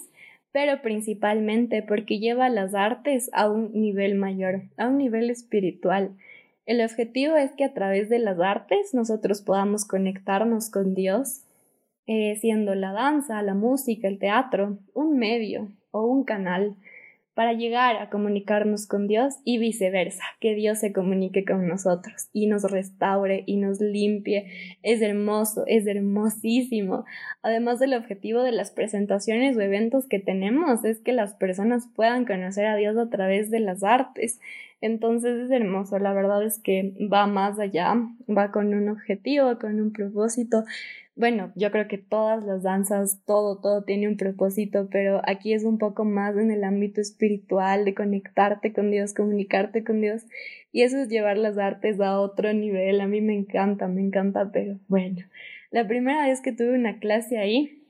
pero 0.51 0.81
principalmente 0.81 1.83
porque 1.83 2.19
lleva 2.19 2.49
las 2.49 2.73
artes 2.73 3.29
a 3.33 3.49
un 3.49 3.71
nivel 3.73 4.15
mayor, 4.15 4.63
a 4.77 4.87
un 4.87 4.97
nivel 4.97 5.29
espiritual. 5.29 6.15
El 6.65 6.81
objetivo 6.81 7.35
es 7.35 7.51
que 7.53 7.63
a 7.63 7.73
través 7.73 8.09
de 8.09 8.19
las 8.19 8.39
artes 8.39 8.93
nosotros 8.93 9.41
podamos 9.41 9.85
conectarnos 9.85 10.69
con 10.69 10.95
Dios, 10.95 11.43
eh, 12.07 12.37
siendo 12.39 12.75
la 12.75 12.91
danza, 12.91 13.41
la 13.41 13.53
música, 13.53 14.07
el 14.07 14.19
teatro 14.19 14.79
un 14.93 15.17
medio 15.17 15.69
o 15.91 16.05
un 16.05 16.23
canal 16.23 16.75
para 17.37 17.53
llegar 17.53 17.97
a 17.97 18.09
comunicarnos 18.09 18.87
con 18.87 19.07
Dios 19.07 19.35
y 19.43 19.59
viceversa, 19.59 20.23
que 20.39 20.55
Dios 20.55 20.79
se 20.79 20.91
comunique 20.91 21.45
con 21.45 21.67
nosotros 21.67 22.29
y 22.33 22.47
nos 22.47 22.63
restaure 22.63 23.43
y 23.45 23.57
nos 23.57 23.79
limpie. 23.79 24.47
Es 24.81 25.03
hermoso, 25.03 25.63
es 25.67 25.85
hermosísimo. 25.85 27.05
Además 27.43 27.77
del 27.77 27.93
objetivo 27.93 28.41
de 28.41 28.53
las 28.53 28.71
presentaciones 28.71 29.55
o 29.55 29.61
eventos 29.61 30.07
que 30.07 30.17
tenemos 30.17 30.83
es 30.83 30.97
que 30.97 31.13
las 31.13 31.35
personas 31.35 31.87
puedan 31.95 32.25
conocer 32.25 32.65
a 32.65 32.75
Dios 32.75 32.97
a 32.97 33.11
través 33.11 33.51
de 33.51 33.59
las 33.59 33.83
artes. 33.83 34.39
Entonces 34.79 35.45
es 35.45 35.51
hermoso, 35.51 35.97
la 35.97 36.13
verdad 36.13 36.43
es 36.43 36.59
que 36.59 36.93
va 37.11 37.25
más 37.25 37.57
allá, 37.57 37.95
va 38.29 38.51
con 38.51 38.73
un 38.75 38.89
objetivo, 38.89 39.57
con 39.57 39.81
un 39.81 39.91
propósito. 39.91 40.65
Bueno, 41.15 41.51
yo 41.55 41.71
creo 41.71 41.87
que 41.87 41.97
todas 41.97 42.43
las 42.45 42.61
danzas, 42.61 43.19
todo, 43.25 43.59
todo 43.59 43.83
tiene 43.83 44.07
un 44.07 44.17
propósito, 44.17 44.87
pero 44.91 45.19
aquí 45.25 45.53
es 45.53 45.63
un 45.63 45.79
poco 45.79 46.05
más 46.05 46.37
en 46.37 46.51
el 46.51 46.63
ámbito 46.63 47.01
espiritual, 47.01 47.85
de 47.85 47.95
conectarte 47.95 48.71
con 48.71 48.91
Dios, 48.91 49.15
comunicarte 49.15 49.83
con 49.83 49.99
Dios, 49.99 50.27
y 50.71 50.83
eso 50.83 50.97
es 50.99 51.09
llevar 51.09 51.39
las 51.39 51.57
artes 51.57 51.99
a 51.99 52.19
otro 52.19 52.53
nivel. 52.53 53.01
A 53.01 53.07
mí 53.07 53.19
me 53.19 53.33
encanta, 53.33 53.87
me 53.87 54.01
encanta, 54.01 54.51
pero 54.51 54.77
bueno, 54.87 55.25
la 55.71 55.87
primera 55.87 56.27
vez 56.27 56.39
que 56.41 56.51
tuve 56.51 56.75
una 56.75 56.99
clase 56.99 57.39
ahí 57.39 57.81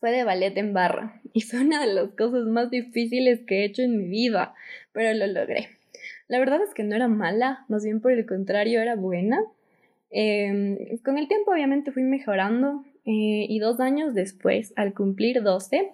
fue 0.00 0.10
de 0.10 0.24
ballet 0.24 0.56
en 0.58 0.72
barra, 0.72 1.20
y 1.32 1.42
fue 1.42 1.60
una 1.60 1.86
de 1.86 1.94
las 1.94 2.08
cosas 2.14 2.46
más 2.46 2.68
difíciles 2.68 3.42
que 3.46 3.60
he 3.60 3.64
hecho 3.64 3.82
en 3.82 3.96
mi 3.96 4.08
vida, 4.08 4.54
pero 4.90 5.16
lo 5.16 5.28
logré. 5.28 5.75
La 6.28 6.38
verdad 6.38 6.60
es 6.62 6.74
que 6.74 6.84
no 6.84 6.96
era 6.96 7.08
mala, 7.08 7.64
más 7.68 7.84
bien 7.84 8.00
por 8.00 8.12
el 8.12 8.26
contrario, 8.26 8.80
era 8.80 8.96
buena 8.96 9.38
Em, 10.10 10.98
con 11.04 11.18
el 11.18 11.28
tiempo 11.28 11.52
obviamente 11.52 11.92
fui 11.92 12.02
mejorando 12.02 12.84
eh, 13.04 13.46
y 13.48 13.58
dos 13.58 13.80
años 13.80 14.14
después, 14.14 14.72
al 14.76 14.94
cumplir 14.94 15.42
12, 15.42 15.92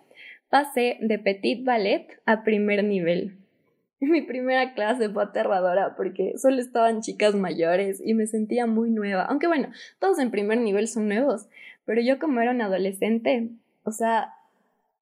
pasé 0.48 0.98
de 1.00 1.18
petit 1.18 1.64
ballet 1.64 2.06
a 2.26 2.44
primer 2.44 2.84
nivel. 2.84 3.38
Mi 4.00 4.22
primera 4.22 4.74
clase 4.74 5.08
fue 5.08 5.22
aterradora 5.22 5.96
porque 5.96 6.34
solo 6.38 6.60
estaban 6.60 7.00
chicas 7.00 7.34
mayores 7.34 8.00
y 8.04 8.14
me 8.14 8.26
sentía 8.26 8.66
muy 8.66 8.90
nueva. 8.90 9.24
Aunque 9.24 9.46
bueno, 9.46 9.68
todos 9.98 10.18
en 10.18 10.30
primer 10.30 10.58
nivel 10.58 10.88
son 10.88 11.08
nuevos, 11.08 11.48
pero 11.84 12.00
yo 12.00 12.18
como 12.18 12.40
era 12.40 12.50
un 12.50 12.60
adolescente, 12.60 13.48
o 13.84 13.92
sea, 13.92 14.34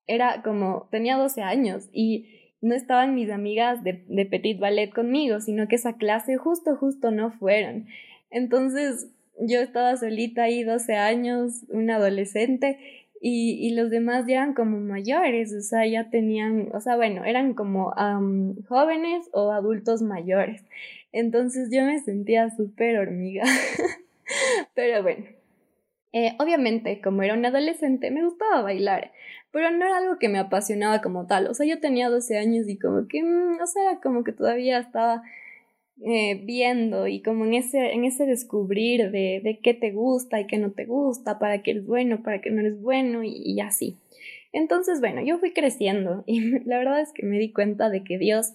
era 0.06 0.42
como, 0.42 0.88
tenía 0.90 1.16
12 1.16 1.42
años 1.42 1.88
y 1.92 2.39
no 2.60 2.74
estaban 2.74 3.14
mis 3.14 3.30
amigas 3.30 3.82
de, 3.82 4.04
de 4.08 4.26
Petit 4.26 4.58
Ballet 4.58 4.90
conmigo, 4.90 5.40
sino 5.40 5.68
que 5.68 5.76
esa 5.76 5.94
clase 5.94 6.36
justo, 6.36 6.76
justo 6.76 7.10
no 7.10 7.30
fueron. 7.30 7.86
Entonces 8.30 9.08
yo 9.38 9.60
estaba 9.60 9.96
solita 9.96 10.44
ahí, 10.44 10.62
12 10.62 10.94
años, 10.96 11.62
una 11.68 11.96
adolescente, 11.96 12.78
y, 13.22 13.58
y, 13.60 13.74
los 13.74 13.90
demás 13.90 14.24
ya 14.26 14.36
eran 14.36 14.54
como 14.54 14.78
mayores, 14.80 15.52
o 15.52 15.60
sea, 15.60 15.86
ya 15.86 16.08
tenían, 16.08 16.70
o 16.72 16.80
sea, 16.80 16.96
bueno, 16.96 17.22
eran 17.26 17.52
como 17.52 17.92
jóvenes 18.66 19.28
o 19.32 19.52
adultos 19.52 20.00
mayores. 20.00 20.64
Entonces 21.12 21.68
yo 21.70 21.84
me 21.84 22.00
sentía 22.00 22.48
súper 22.50 22.98
hormiga. 22.98 23.44
Pero 24.74 25.02
bueno, 25.02 25.26
eh, 26.12 26.34
obviamente, 26.38 27.00
como 27.00 27.22
era 27.22 27.34
un 27.34 27.44
adolescente, 27.44 28.10
me 28.10 28.24
gustaba 28.24 28.62
bailar, 28.62 29.12
pero 29.52 29.70
no 29.70 29.84
era 29.86 29.98
algo 29.98 30.18
que 30.18 30.28
me 30.28 30.38
apasionaba 30.38 31.00
como 31.00 31.26
tal. 31.26 31.46
O 31.46 31.54
sea, 31.54 31.66
yo 31.66 31.80
tenía 31.80 32.08
12 32.08 32.36
años 32.38 32.68
y 32.68 32.78
como 32.78 33.06
que, 33.08 33.22
mm, 33.22 33.60
o 33.60 33.66
sea, 33.66 34.00
como 34.02 34.24
que 34.24 34.32
todavía 34.32 34.78
estaba 34.78 35.22
eh, 36.02 36.40
viendo 36.44 37.06
y 37.06 37.22
como 37.22 37.44
en 37.44 37.54
ese, 37.54 37.92
en 37.92 38.04
ese 38.04 38.26
descubrir 38.26 39.10
de, 39.10 39.40
de 39.44 39.60
qué 39.62 39.74
te 39.74 39.92
gusta 39.92 40.40
y 40.40 40.46
qué 40.46 40.58
no 40.58 40.72
te 40.72 40.86
gusta, 40.86 41.38
para 41.38 41.62
qué 41.62 41.72
eres 41.72 41.86
bueno, 41.86 42.22
para 42.22 42.40
qué 42.40 42.50
no 42.50 42.60
eres 42.60 42.80
bueno 42.80 43.22
y, 43.22 43.34
y 43.44 43.60
así. 43.60 43.98
Entonces, 44.52 45.00
bueno, 45.00 45.22
yo 45.22 45.38
fui 45.38 45.52
creciendo 45.52 46.24
y 46.26 46.40
la 46.64 46.78
verdad 46.78 47.00
es 47.00 47.12
que 47.12 47.24
me 47.24 47.38
di 47.38 47.52
cuenta 47.52 47.90
de 47.90 48.02
que 48.04 48.18
Dios 48.18 48.54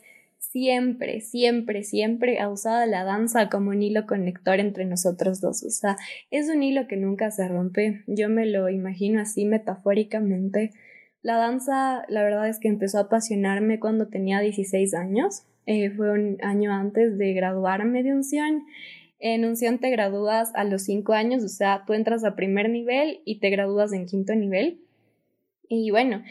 siempre, 0.52 1.22
siempre, 1.22 1.84
siempre 1.84 2.40
ha 2.40 2.50
usado 2.50 2.86
la 2.86 3.04
danza 3.04 3.50
como 3.50 3.72
un 3.72 3.82
hilo 3.82 4.06
conector 4.06 4.60
entre 4.60 4.86
nosotros 4.86 5.42
dos. 5.42 5.64
O 5.64 5.70
sea, 5.70 5.98
es 6.32 6.50
un 6.50 6.64
hilo 6.64 6.88
que 6.88 6.98
nunca 6.98 7.32
se 7.32 7.48
rompe. 7.48 8.04
Yo 8.08 8.30
me 8.30 8.46
lo 8.46 8.70
imagino 8.70 9.22
así 9.22 9.46
metafóricamente. 9.46 10.72
La 11.22 11.38
danza, 11.38 12.06
la 12.08 12.24
verdad 12.24 12.48
es 12.48 12.60
que 12.60 12.68
empezó 12.68 13.00
a 13.00 13.02
apasionarme 13.02 13.80
cuando 13.80 14.08
tenía 14.08 14.40
16 14.40 14.94
años. 14.94 15.44
Eh, 15.66 15.90
fue 15.90 16.12
un 16.12 16.38
año 16.42 16.72
antes 16.72 17.18
de 17.18 17.34
graduarme 17.34 18.04
de 18.04 18.14
unción. 18.14 18.64
En 19.20 19.46
unción 19.46 19.80
te 19.80 19.90
gradúas 19.90 20.52
a 20.56 20.64
los 20.66 20.84
cinco 20.84 21.14
años, 21.14 21.44
o 21.44 21.48
sea, 21.48 21.84
tú 21.88 21.94
entras 21.94 22.24
a 22.24 22.36
primer 22.36 22.70
nivel 22.70 23.22
y 23.26 23.40
te 23.40 23.50
gradúas 23.50 23.94
en 23.94 24.06
quinto 24.06 24.36
nivel. 24.36 24.85
Y 25.68 25.92
bueno, 25.92 26.24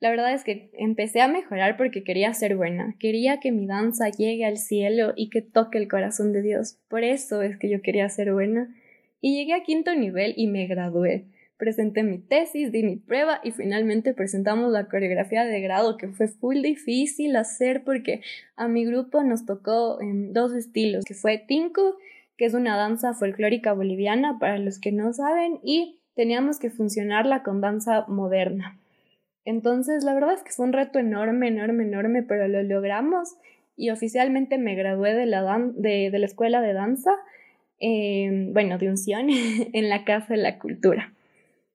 la 0.00 0.10
verdad 0.10 0.34
es 0.34 0.44
que 0.44 0.70
empecé 0.74 1.20
a 1.20 1.28
mejorar 1.28 1.76
porque 1.76 2.04
quería 2.04 2.32
ser 2.34 2.56
buena, 2.56 2.94
quería 2.98 3.40
que 3.40 3.52
mi 3.52 3.66
danza 3.66 4.10
llegue 4.10 4.44
al 4.44 4.58
cielo 4.58 5.12
y 5.16 5.30
que 5.30 5.42
toque 5.42 5.78
el 5.78 5.88
corazón 5.88 6.32
de 6.32 6.42
Dios. 6.42 6.78
Por 6.88 7.04
eso 7.04 7.42
es 7.42 7.56
que 7.56 7.68
yo 7.68 7.82
quería 7.82 8.08
ser 8.08 8.32
buena. 8.32 8.74
Y 9.20 9.36
llegué 9.36 9.54
a 9.54 9.62
quinto 9.62 9.94
nivel 9.94 10.34
y 10.36 10.46
me 10.48 10.66
gradué 10.66 11.26
presenté 11.62 12.02
mi 12.02 12.18
tesis, 12.18 12.72
di 12.72 12.82
mi 12.82 12.96
prueba 12.96 13.40
y 13.44 13.52
finalmente 13.52 14.14
presentamos 14.14 14.72
la 14.72 14.88
coreografía 14.88 15.44
de 15.44 15.60
grado 15.60 15.96
que 15.96 16.08
fue 16.08 16.26
full 16.26 16.60
difícil 16.60 17.36
hacer 17.36 17.84
porque 17.84 18.20
a 18.56 18.66
mi 18.66 18.84
grupo 18.84 19.22
nos 19.22 19.46
tocó 19.46 20.00
en 20.00 20.32
dos 20.32 20.54
estilos, 20.54 21.04
que 21.04 21.14
fue 21.14 21.38
Tinku, 21.38 21.94
que 22.36 22.46
es 22.46 22.54
una 22.54 22.76
danza 22.76 23.14
folclórica 23.14 23.74
boliviana 23.74 24.40
para 24.40 24.58
los 24.58 24.80
que 24.80 24.90
no 24.90 25.12
saben, 25.12 25.60
y 25.62 26.00
teníamos 26.14 26.58
que 26.58 26.68
funcionarla 26.68 27.44
con 27.44 27.60
danza 27.60 28.06
moderna. 28.08 28.76
Entonces, 29.44 30.04
la 30.04 30.14
verdad 30.14 30.34
es 30.34 30.42
que 30.42 30.52
fue 30.52 30.66
un 30.66 30.72
reto 30.72 30.98
enorme, 30.98 31.48
enorme, 31.48 31.84
enorme, 31.84 32.22
pero 32.22 32.46
lo 32.48 32.62
logramos 32.62 33.36
y 33.76 33.90
oficialmente 33.90 34.58
me 34.58 34.74
gradué 34.74 35.14
de 35.14 35.26
la, 35.26 35.58
de, 35.74 36.10
la 36.16 36.26
escuela 36.26 36.60
de 36.60 36.72
danza, 36.72 37.12
eh, 37.80 38.48
bueno, 38.52 38.78
de 38.78 38.88
unción, 38.88 39.28
en 39.72 39.88
la 39.88 40.04
Casa 40.04 40.34
de 40.34 40.40
la 40.40 40.58
Cultura. 40.58 41.12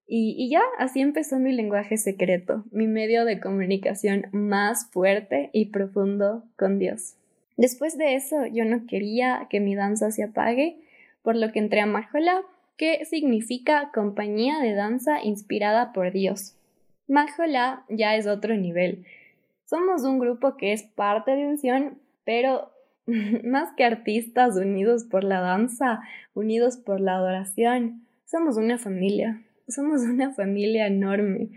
Y, 0.09 0.49
ya, 0.49 0.61
así 0.77 1.01
empezó 1.01 1.37
mi 1.37 1.51
lenguaje 1.51 1.97
secreto, 1.97 2.63
mi 2.71 2.87
medio 2.87 3.25
de 3.25 3.41
comunicación 3.41 4.27
más 4.31 4.89
fuerte 4.89 5.49
y 5.51 5.65
profundo 5.65 6.45
con 6.55 6.79
Dios. 6.79 7.17
Después 7.57 7.97
de 7.97 8.15
eso, 8.15 8.45
yo 8.45 8.63
no 8.63 8.85
quería 8.87 9.47
que 9.49 9.59
mi 9.59 9.75
danza 9.75 10.11
se 10.11 10.23
apague, 10.23 10.77
por 11.23 11.35
lo 11.35 11.51
que 11.51 11.59
entré 11.59 11.81
a 11.81 11.85
Majola, 11.85 12.41
que 12.77 13.03
significa 13.03 13.91
compañía 13.93 14.59
de 14.59 14.75
danza 14.75 15.21
inspirada 15.21 15.91
por 15.91 16.13
Dios. 16.13 16.56
Majola 17.07 17.83
ya 17.89 18.15
es 18.15 18.27
otro 18.27 18.55
nivel. 18.55 19.05
Somos 19.65 20.03
un 20.03 20.19
grupo 20.19 20.57
que 20.57 20.73
es 20.73 20.83
parte 20.83 21.31
de 21.31 21.45
Unción, 21.45 21.97
pero 22.25 22.71
más 23.43 23.73
que 23.75 23.85
artistas 23.85 24.57
unidos 24.57 25.05
por 25.05 25.23
la 25.23 25.39
danza, 25.41 26.01
unidos 26.33 26.77
por 26.77 26.99
la 26.99 27.15
adoración, 27.15 28.05
somos 28.25 28.57
una 28.57 28.77
familia, 28.77 29.41
somos 29.67 30.01
una 30.01 30.33
familia 30.33 30.87
enorme. 30.87 31.49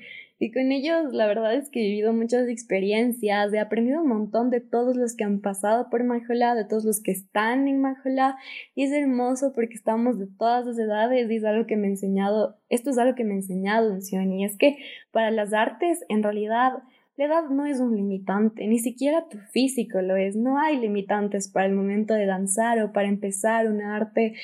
Y 0.43 0.53
con 0.53 0.73
ellos 0.73 1.13
la 1.13 1.27
verdad 1.27 1.55
es 1.55 1.69
que 1.69 1.81
he 1.81 1.89
vivido 1.91 2.15
muchas 2.15 2.49
experiencias, 2.49 3.53
he 3.53 3.59
aprendido 3.59 4.01
un 4.01 4.09
montón 4.09 4.49
de 4.49 4.63
todos 4.63 4.97
los 4.97 5.15
que 5.15 5.23
han 5.23 5.43
pasado 5.43 5.91
por 5.91 6.03
Majola, 6.03 6.55
de 6.55 6.65
todos 6.65 6.87
los 6.87 7.03
que 7.03 7.11
están 7.11 7.69
en 7.69 7.83
Majola, 7.83 8.39
y 8.75 8.85
es 8.85 8.91
hermoso 8.91 9.53
porque 9.55 9.75
estamos 9.75 10.19
de 10.19 10.27
todas 10.27 10.65
las 10.65 10.79
edades 10.79 11.31
y 11.31 11.37
es 11.37 11.45
algo 11.45 11.67
que 11.67 11.77
me 11.77 11.89
ha 11.89 11.91
enseñado, 11.91 12.57
esto 12.71 12.89
es 12.89 12.97
algo 12.97 13.15
que 13.15 13.25
me 13.25 13.35
ha 13.35 13.37
enseñado 13.37 13.93
Unción, 13.93 14.33
y 14.33 14.47
es 14.47 14.57
que 14.57 14.79
para 15.13 15.31
las 15.31 15.53
artes 15.53 16.07
en 16.09 16.23
realidad 16.23 16.73
la 17.17 17.27
edad 17.27 17.51
no 17.51 17.67
es 17.67 17.79
un 17.79 17.95
limitante, 17.95 18.67
ni 18.67 18.79
siquiera 18.79 19.29
tu 19.29 19.37
físico 19.53 20.01
lo 20.01 20.17
es, 20.17 20.37
no 20.37 20.59
hay 20.59 20.79
limitantes 20.79 21.51
para 21.51 21.67
el 21.67 21.75
momento 21.75 22.15
de 22.15 22.25
danzar 22.25 22.83
o 22.83 22.95
para 22.95 23.09
empezar 23.09 23.71
un 23.71 23.83
arte 23.83 24.37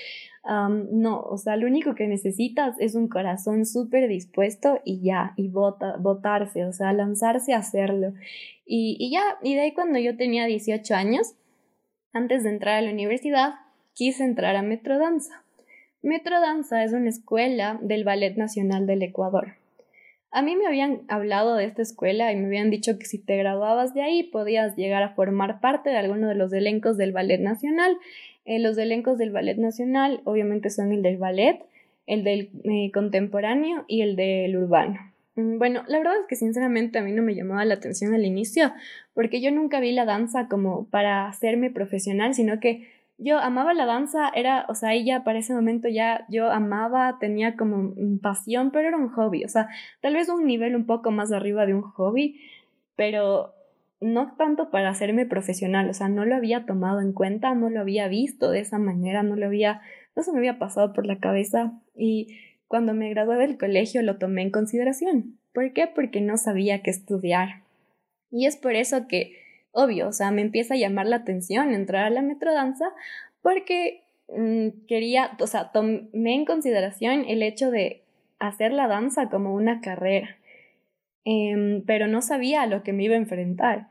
no, 0.49 1.21
o 1.21 1.39
sea, 1.39 1.57
lo 1.57 1.67
único 1.67 1.95
que 1.95 2.07
necesitas 2.07 2.77
es 2.79 2.95
un 2.95 3.09
corazón 3.09 3.67
súper 3.67 4.09
dispuesto 4.09 4.81
y 4.85 5.01
ya, 5.01 5.33
y 5.37 5.49
vota, 5.49 5.97
votarse, 5.99 6.65
o 6.65 6.73
sea, 6.73 6.93
lanzarse 6.93 7.53
a 7.53 7.59
hacerlo. 7.59 8.15
Y, 8.65 8.97
y 8.99 9.11
ya, 9.11 9.23
y 9.43 9.55
de 9.55 9.63
ahí 9.63 9.75
cuando 9.75 9.99
yo 9.99 10.17
tenía 10.17 10.47
18 10.47 10.95
años, 10.95 11.35
antes 12.13 12.45
de 12.45 12.51
entrar 12.51 12.77
a 12.77 12.83
la 12.83 12.93
universidad, 12.93 13.55
quise 13.95 14.25
entrar 14.25 14.57
a 14.57 14.63
Metrodanza. 14.63 15.43
Metrodanza 16.03 16.85
es 16.85 16.93
una 16.93 17.09
escuela 17.09 17.79
del 17.83 18.05
Ballet 18.05 18.37
Nacional 18.37 18.87
del 18.87 19.03
Ecuador. 19.03 19.55
A 20.31 20.43
mí 20.43 20.57
me 20.57 20.67
habían 20.67 21.03
hablado 21.09 21.57
de 21.57 21.65
esta 21.65 21.83
escuela 21.83 22.33
y 22.33 22.37
me 22.37 22.47
habían 22.47 22.71
dicho 22.71 22.99
que 22.99 23.07
si 23.07 23.19
te 23.19 23.37
graduabas 23.37 23.95
de 23.95 24.03
ahí 24.03 24.23
podías 24.25 24.77
llegar 24.77 25.03
a 25.03 25.15
formar 25.15 25.61
parte 25.61 25.91
de 25.91 25.97
alguno 25.97 26.29
de 26.29 26.35
los 26.35 26.53
elencos 26.53 26.97
del 26.97 27.13
Ballet 27.13 27.41
Nacional 27.41 27.97
eh, 28.47 28.61
los 28.61 28.79
elencos 28.79 29.19
del 29.19 29.33
Ballet 29.33 29.59
Nacional 29.59 30.21
obviamente 30.25 30.71
son 30.71 30.93
el 30.93 31.03
del 31.03 31.19
ballet, 31.19 31.61
el 32.07 32.23
del 32.23 32.51
eh, 32.63 32.93
contemporáneo 32.93 33.85
y 33.89 34.03
el 34.03 34.15
del 34.15 34.57
urbano. 34.57 35.01
Mm, 35.35 35.59
bueno, 35.59 35.83
la 35.89 35.99
verdad 35.99 36.15
es 36.21 36.27
que 36.29 36.37
sinceramente 36.37 36.99
a 36.99 37.03
mí 37.03 37.11
no 37.11 37.25
me 37.25 37.35
llamaba 37.35 37.65
la 37.65 37.75
atención 37.75 38.15
al 38.15 38.25
inicio, 38.25 38.73
porque 39.15 39.41
yo 39.41 39.51
nunca 39.51 39.81
vi 39.81 39.91
la 39.91 40.05
danza 40.05 40.47
como 40.47 40.87
para 40.87 41.27
hacerme 41.27 41.71
profesional, 41.71 42.35
sino 42.35 42.61
que 42.61 42.89
yo 43.19 43.39
amaba 43.39 43.73
la 43.75 43.87
danza, 43.87 44.29
era, 44.35 44.67
o 44.69 44.75
sea, 44.75 44.93
ella 44.93 45.25
para 45.25 45.39
ese 45.39 45.55
momento 45.55 45.89
ya 45.89 46.27
yo 46.29 46.51
amaba, 46.51 47.19
tenía 47.19 47.57
como 47.57 47.95
pasión, 48.21 48.71
pero 48.71 48.89
era 48.89 48.97
un 48.97 49.09
hobby, 49.09 49.45
o 49.45 49.49
sea, 49.49 49.69
tal 50.01 50.15
vez 50.15 50.29
un 50.29 50.47
nivel 50.47 50.77
un 50.77 50.87
poco 50.87 51.11
más 51.11 51.33
arriba 51.33 51.65
de 51.67 51.75
un 51.75 51.83
hobby, 51.83 52.41
pero 52.95 53.55
no 54.01 54.35
tanto 54.37 54.71
para 54.71 54.91
hacerme 54.91 55.25
profesional, 55.25 55.89
o 55.89 55.95
sea, 55.95 56.09
no 56.09 56.25
lo 56.27 56.37
había 56.37 56.67
tomado 56.67 57.01
en 57.01 57.13
cuenta, 57.13 57.55
no 57.55 57.71
lo 57.71 57.81
había 57.81 58.09
visto 58.09 58.51
de 58.51 58.61
esa 58.61 58.79
manera, 58.79 59.23
no 59.23 59.37
lo 59.37 59.47
había, 59.47 59.81
no 60.15 60.23
se 60.23 60.33
me 60.33 60.39
había 60.39 60.59
pasado 60.59 60.93
por 60.93 61.07
la 61.07 61.19
cabeza 61.19 61.73
y 61.95 62.39
cuando 62.69 62.93
me 62.95 63.09
gradué 63.11 63.37
del 63.37 63.57
colegio 63.59 64.03
lo 64.03 64.19
tomé 64.19 64.43
en 64.43 64.51
consideración. 64.51 65.39
¿Por 65.55 65.73
qué? 65.73 65.87
Porque 65.87 66.21
no 66.21 66.37
sabía 66.37 66.83
qué 66.83 66.91
estudiar. 66.91 67.63
Y 68.31 68.47
es 68.47 68.57
por 68.57 68.75
eso 68.75 69.07
que, 69.09 69.39
obvio, 69.77 70.09
o 70.09 70.13
sea, 70.13 70.31
me 70.31 70.43
empieza 70.43 70.75
a 70.75 70.79
llamar 70.79 71.07
la 71.07 71.17
atención 71.17 71.73
entrar 71.73 72.05
a 72.07 72.11
la 72.11 72.23
metrodanza 72.23 72.87
porque 73.43 74.03
mm, 74.29 74.87
quería, 74.89 75.37
o 75.39 75.47
sea, 75.47 75.71
tomé 75.73 76.35
en 76.35 76.45
consideración 76.45 77.25
el 77.29 77.43
hecho 77.43 77.71
de 77.71 78.03
hacer 78.39 78.73
la 78.73 78.89
danza 78.89 79.29
como 79.29 79.55
una 79.55 79.81
carrera 79.81 80.37
Em, 81.29 81.83
pero 81.85 82.07
no 82.07 82.23
sabía 82.23 82.63
a 82.63 82.67
lo 82.69 82.85
que 82.85 82.93
me 82.93 83.03
iba 83.03 83.15
a 83.15 83.19
enfrentar. 83.19 83.89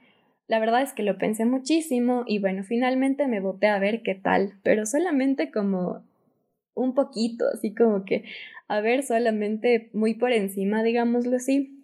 La 0.47 0.57
verdad 0.57 0.81
es 0.81 0.93
que 0.93 1.03
lo 1.03 1.17
pensé 1.17 1.43
muchísimo 1.43 2.23
y 2.25 2.39
bueno, 2.39 2.63
finalmente 2.63 3.27
me 3.27 3.41
boté 3.41 3.67
a 3.67 3.77
ver 3.77 4.03
qué 4.03 4.15
tal, 4.15 4.53
pero 4.63 4.85
solamente 4.85 5.51
como 5.51 6.01
un 6.75 6.93
poquito, 6.95 7.43
así 7.53 7.75
como 7.75 8.05
que 8.05 8.23
a 8.69 8.79
ver 8.79 9.03
solamente 9.03 9.89
muy 9.91 10.13
por 10.13 10.31
encima, 10.31 10.81
digámoslo 10.81 11.35
así. 11.35 11.74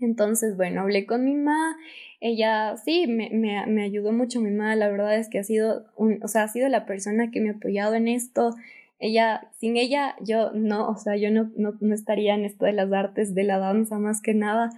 Entonces, 0.00 0.56
bueno, 0.56 0.82
hablé 0.82 1.06
con 1.06 1.24
mi 1.24 1.34
mamá, 1.34 1.76
ella 2.20 2.76
sí, 2.84 3.06
me, 3.06 3.30
me, 3.30 3.66
me 3.66 3.82
ayudó 3.82 4.12
mucho 4.12 4.40
mi 4.40 4.50
mamá, 4.50 4.76
la 4.76 4.88
verdad 4.88 5.16
es 5.16 5.28
que 5.28 5.38
ha 5.38 5.44
sido, 5.44 5.86
un, 5.96 6.18
o 6.22 6.28
sea, 6.28 6.42
ha 6.44 6.48
sido 6.48 6.68
la 6.68 6.84
persona 6.84 7.30
que 7.30 7.40
me 7.40 7.50
ha 7.50 7.52
apoyado 7.52 7.94
en 7.94 8.08
esto, 8.08 8.54
ella, 8.98 9.50
sin 9.58 9.76
ella, 9.76 10.16
yo 10.20 10.52
no, 10.52 10.88
o 10.88 10.96
sea, 10.96 11.16
yo 11.16 11.30
no, 11.30 11.50
no, 11.56 11.94
estaría 11.94 12.34
en 12.34 12.44
esto 12.44 12.64
de 12.64 12.72
las 12.72 12.92
artes, 12.92 13.34
de 13.34 13.44
la 13.44 13.58
danza 13.58 13.98
más 13.98 14.22
que 14.22 14.34
nada. 14.34 14.70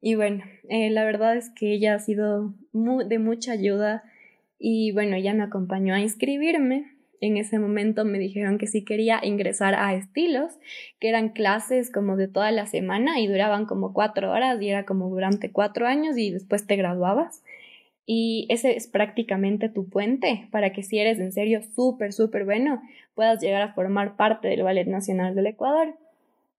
Y 0.00 0.14
bueno, 0.14 0.44
eh, 0.68 0.90
la 0.90 1.04
verdad 1.04 1.36
es 1.36 1.50
que 1.50 1.72
ella 1.72 1.94
ha 1.94 1.98
sido 1.98 2.54
de 2.72 3.18
mucha 3.18 3.52
ayuda 3.52 4.04
y 4.58 4.92
bueno, 4.92 5.16
ella 5.16 5.34
me 5.34 5.42
acompañó 5.42 5.94
a 5.94 6.00
inscribirme. 6.00 6.97
En 7.20 7.36
ese 7.36 7.58
momento 7.58 8.04
me 8.04 8.18
dijeron 8.18 8.58
que 8.58 8.66
si 8.66 8.84
quería 8.84 9.20
ingresar 9.22 9.74
a 9.74 9.94
estilos, 9.94 10.52
que 11.00 11.08
eran 11.08 11.30
clases 11.30 11.90
como 11.90 12.16
de 12.16 12.28
toda 12.28 12.52
la 12.52 12.66
semana 12.66 13.20
y 13.20 13.26
duraban 13.26 13.66
como 13.66 13.92
cuatro 13.92 14.30
horas 14.30 14.60
y 14.62 14.68
era 14.68 14.84
como 14.84 15.08
durante 15.08 15.50
cuatro 15.50 15.86
años 15.86 16.16
y 16.16 16.30
después 16.30 16.66
te 16.66 16.76
graduabas. 16.76 17.42
Y 18.06 18.46
ese 18.48 18.76
es 18.76 18.86
prácticamente 18.86 19.68
tu 19.68 19.88
puente 19.88 20.48
para 20.50 20.72
que 20.72 20.82
si 20.82 20.98
eres 20.98 21.18
en 21.18 21.32
serio 21.32 21.60
súper, 21.74 22.12
súper 22.12 22.44
bueno, 22.44 22.80
puedas 23.14 23.40
llegar 23.42 23.62
a 23.62 23.74
formar 23.74 24.16
parte 24.16 24.48
del 24.48 24.62
Ballet 24.62 24.86
Nacional 24.86 25.34
del 25.34 25.48
Ecuador. 25.48 25.94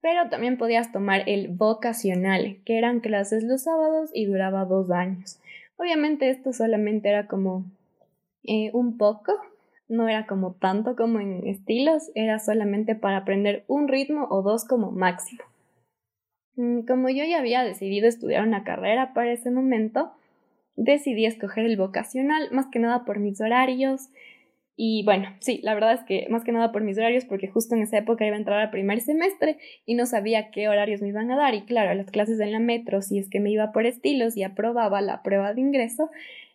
Pero 0.01 0.29
también 0.29 0.57
podías 0.57 0.91
tomar 0.91 1.23
el 1.25 1.47
vocacional, 1.47 2.57
que 2.65 2.77
eran 2.77 2.99
clases 2.99 3.43
los 3.43 3.63
sábados 3.63 4.11
y 4.13 4.25
duraba 4.25 4.65
dos 4.65 4.91
años. 4.91 5.39
Obviamente 5.77 6.29
esto 6.29 6.53
solamente 6.53 7.09
era 7.09 7.27
como 7.27 7.65
eh, 8.43 8.69
un 8.73 8.97
poco, 8.97 9.33
no 9.89 10.07
era 10.07 10.27
como 10.27 10.53
tanto 10.53 10.95
como 10.95 11.19
en 11.19 11.45
estilos, 11.47 12.11
era 12.15 12.39
solamente 12.39 12.95
para 12.95 13.17
aprender 13.17 13.65
un 13.67 13.87
ritmo 13.87 14.27
o 14.29 14.41
dos 14.41 14.63
como 14.63 14.91
máximo. 14.91 15.43
Mm, 16.55 16.81
como 16.81 17.09
yo 17.09 17.25
ya 17.25 17.39
había 17.39 17.63
decidido 17.63 18.07
estudiar 18.07 18.47
una 18.47 18.63
carrera 18.63 19.13
para 19.13 19.31
ese 19.31 19.49
momento, 19.49 20.11
decidí 20.75 21.25
escoger 21.25 21.65
el 21.65 21.77
vocacional, 21.77 22.49
más 22.51 22.67
que 22.67 22.79
nada 22.79 23.03
por 23.03 23.19
mis 23.19 23.41
horarios. 23.41 24.09
Y 24.75 25.03
bueno, 25.03 25.35
sí, 25.39 25.59
la 25.63 25.73
verdad 25.73 25.93
es 25.93 26.03
que 26.03 26.27
más 26.29 26.43
que 26.43 26.51
nada 26.51 26.71
por 26.71 26.83
mis 26.83 26.97
horarios, 26.97 27.25
porque 27.25 27.47
justo 27.47 27.75
en 27.75 27.81
esa 27.81 27.97
época 27.97 28.25
iba 28.25 28.35
a 28.35 28.39
entrar 28.39 28.61
al 28.61 28.69
primer 28.69 29.01
semestre 29.01 29.57
y 29.85 29.95
no 29.95 30.05
sabía 30.05 30.51
qué 30.51 30.69
horarios 30.69 31.01
me 31.01 31.09
iban 31.09 31.31
a 31.31 31.35
dar. 31.37 31.53
Y 31.55 31.63
claro, 31.63 31.93
las 31.95 32.11
clases 32.11 32.39
en 32.39 32.51
la 32.51 32.59
metro, 32.59 33.01
si 33.01 33.19
es 33.19 33.29
que 33.29 33.39
me 33.39 33.51
iba 33.51 33.71
por 33.71 33.85
estilos 33.85 34.37
y 34.37 34.43
aprobaba 34.43 35.01
la 35.01 35.23
prueba 35.23 35.53
de 35.53 35.61
ingreso, 35.61 36.09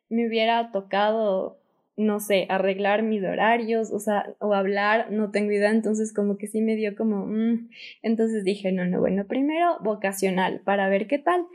me 0.09 0.27
hubiera 0.27 0.71
tocado, 0.71 1.59
no 1.97 2.21
sé, 2.21 2.47
arreglar 2.49 3.03
mis 3.03 3.23
horarios, 3.23 3.93
o 3.93 4.01
sea, 4.01 4.35
o 4.41 4.55
hablar, 4.55 5.13
no 5.13 5.31
tengo 5.31 5.53
idea. 5.53 5.71
Entonces, 5.71 6.13
como 6.13 6.37
que 6.39 6.49
sí 6.49 6.61
me 6.61 6.77
dio 6.77 6.97
como, 6.97 7.27
mm". 7.27 7.69
entonces 8.03 8.45
dije, 8.45 8.73
no, 8.73 8.85
no, 8.85 9.01
bueno, 9.01 9.27
primero 9.27 9.79
vocacional 9.81 10.61
para 10.65 10.89
ver 10.89 11.07
qué 11.07 11.19
tal. 11.19 11.47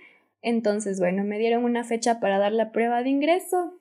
Entonces, 0.41 1.00
bueno, 1.00 1.24
me 1.24 1.39
dieron 1.39 1.65
una 1.65 1.84
fecha 1.84 2.19
para 2.19 2.39
dar 2.39 2.53
la 2.53 2.72
prueba 2.72 3.03
de 3.03 3.10
ingreso 3.10 3.74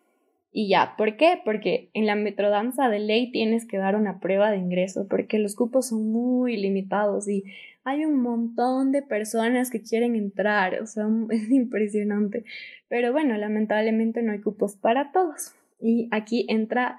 y 0.52 0.68
ya. 0.68 0.94
¿Por 0.96 1.16
qué? 1.16 1.40
Porque 1.44 1.90
en 1.94 2.06
la 2.06 2.16
metrodanza 2.16 2.88
de 2.88 2.98
ley 2.98 3.30
tienes 3.30 3.66
que 3.66 3.78
dar 3.78 3.94
una 3.96 4.18
prueba 4.18 4.50
de 4.50 4.56
ingreso 4.58 5.06
porque 5.08 5.38
los 5.38 5.54
cupos 5.54 5.88
son 5.88 6.10
muy 6.10 6.56
limitados 6.56 7.28
y 7.28 7.44
hay 7.84 8.04
un 8.04 8.20
montón 8.20 8.92
de 8.92 9.02
personas 9.02 9.70
que 9.70 9.80
quieren 9.82 10.16
entrar, 10.16 10.82
o 10.82 10.86
sea, 10.86 11.06
es 11.30 11.50
impresionante. 11.50 12.44
Pero 12.88 13.12
bueno, 13.12 13.36
lamentablemente 13.36 14.22
no 14.22 14.32
hay 14.32 14.40
cupos 14.40 14.76
para 14.76 15.12
todos. 15.12 15.54
Y 15.80 16.08
aquí 16.11 16.47
entra 16.49 16.99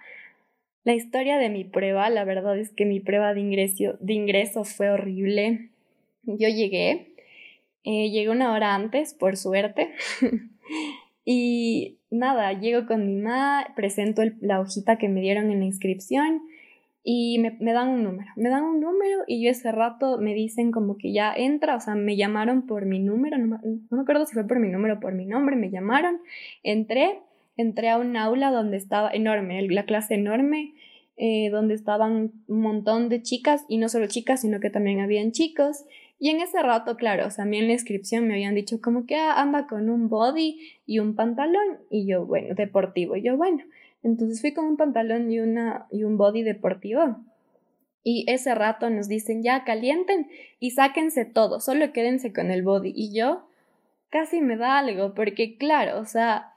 la 0.84 0.94
historia 0.94 1.38
de 1.38 1.50
mi 1.50 1.64
prueba. 1.64 2.10
La 2.10 2.24
verdad 2.24 2.58
es 2.58 2.72
que 2.72 2.86
mi 2.86 3.00
prueba 3.00 3.34
de 3.34 3.42
ingreso, 3.42 3.98
de 4.00 4.14
ingreso 4.14 4.64
fue 4.64 4.90
horrible. 4.90 5.70
Yo 6.24 6.48
llegué 6.48 7.10
eh, 7.84 8.10
llegué 8.10 8.30
una 8.30 8.54
hora 8.54 8.76
antes, 8.76 9.14
por 9.14 9.38
suerte. 9.38 9.94
y 11.26 11.98
nada, 12.12 12.54
llego 12.54 12.86
con 12.86 13.06
mi 13.06 13.16
mamá, 13.16 13.68
presento 13.76 14.22
la 14.42 14.60
hojita 14.60 14.98
que 14.98 15.10
me 15.10 15.22
dieron 15.22 15.50
en 15.50 15.60
la 15.60 15.66
inscripción 15.66 16.42
y 17.04 17.40
me, 17.40 17.58
me, 17.60 17.72
dan 17.72 17.90
un 17.90 18.04
número. 18.04 18.32
Me 18.36 18.50
dan 18.50 18.64
un 18.64 18.82
número 18.82 19.24
y 19.28 19.44
yo 19.44 19.50
ese 19.50 19.72
rato 19.72 20.20
me 20.20 20.34
dicen 20.34 20.72
como 20.72 20.98
que 20.98 21.14
ya 21.14 21.34
entra, 21.34 21.76
o 21.78 21.80
sea, 21.80 21.96
me 21.96 22.18
llamaron 22.18 22.68
por 22.68 22.86
mi 22.86 23.00
número, 23.00 23.38
no, 23.38 23.60
me 23.90 24.02
acuerdo 24.02 24.26
si 24.26 24.34
fue 24.34 24.46
por 24.46 24.60
mi 24.60 24.68
número 24.68 24.96
o 24.96 25.00
por 25.00 25.14
mi 25.14 25.26
nombre, 25.26 25.56
me 25.56 25.72
llamaron, 25.72 26.20
entré, 26.64 27.22
entré 27.62 27.90
a 27.90 27.98
un 27.98 28.16
aula 28.16 28.52
donde 28.52 28.78
estaba 28.78 29.12
enorme, 29.12 29.62
la 29.68 29.86
clase 29.86 30.14
enorme, 30.14 30.74
eh, 31.18 31.50
donde 31.50 31.74
estaban 31.74 32.32
un 32.48 32.62
montón 32.62 33.10
de 33.10 33.22
chicas 33.22 33.66
y 33.68 33.78
no 33.78 33.90
solo 33.90 34.08
chicas, 34.08 34.42
sino 34.42 34.62
que 34.62 34.70
también 34.70 35.02
habían 35.02 35.34
chicos. 35.34 35.84
Y 36.20 36.30
en 36.30 36.40
ese 36.40 36.64
rato, 36.64 36.96
claro, 36.96 37.28
o 37.28 37.32
sea, 37.32 37.44
a 37.44 37.48
en 37.48 37.68
la 37.68 37.74
inscripción 37.74 38.28
me 38.28 38.36
habían 38.36 38.56
dicho 38.56 38.80
como 38.82 39.06
que 39.06 39.18
ah, 39.18 39.42
anda 39.42 39.68
con 39.68 39.90
un 39.90 40.08
body 40.08 40.58
y 40.86 41.00
un 41.00 41.16
pantalón. 41.16 41.80
Y 41.90 42.08
yo, 42.08 42.26
bueno, 42.26 42.56
deportivo. 42.56 43.18
Y 43.18 43.24
yo, 43.24 43.36
bueno. 43.36 43.64
Entonces 44.04 44.40
fui 44.40 44.54
con 44.54 44.64
un 44.66 44.78
pantalón 44.78 45.30
y, 45.30 45.42
una, 45.42 45.88
y 45.92 46.04
un 46.04 46.18
body 46.18 46.44
deportivo. 46.44 47.18
Y 48.02 48.24
ese 48.30 48.56
rato 48.56 48.90
nos 48.90 49.10
dicen, 49.10 49.44
ya 49.44 49.66
calienten 49.66 50.30
y 50.62 50.72
sáquense 50.72 51.26
todo, 51.26 51.60
solo 51.60 51.92
quédense 51.92 52.32
con 52.32 52.52
el 52.52 52.64
body. 52.64 52.94
Y 52.96 53.14
yo 53.14 53.44
casi 54.10 54.40
me 54.40 54.56
da 54.56 54.78
algo, 54.78 55.14
porque 55.14 55.58
claro, 55.58 56.00
o 56.00 56.06
sea, 56.06 56.54